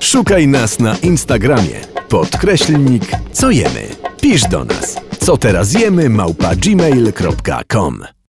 Szukaj 0.00 0.48
nas 0.48 0.78
na 0.78 0.96
Instagramie. 0.96 1.80
Podkreślnik 2.08 3.02
co 3.32 3.50
jemy. 3.50 3.86
Pisz 4.20 4.42
do 4.42 4.64
nas. 4.64 4.96
Co 5.20 5.36
teraz 5.36 5.72
jemy 5.72 6.08
małpa 6.08 6.56
gmail.com 6.56 8.21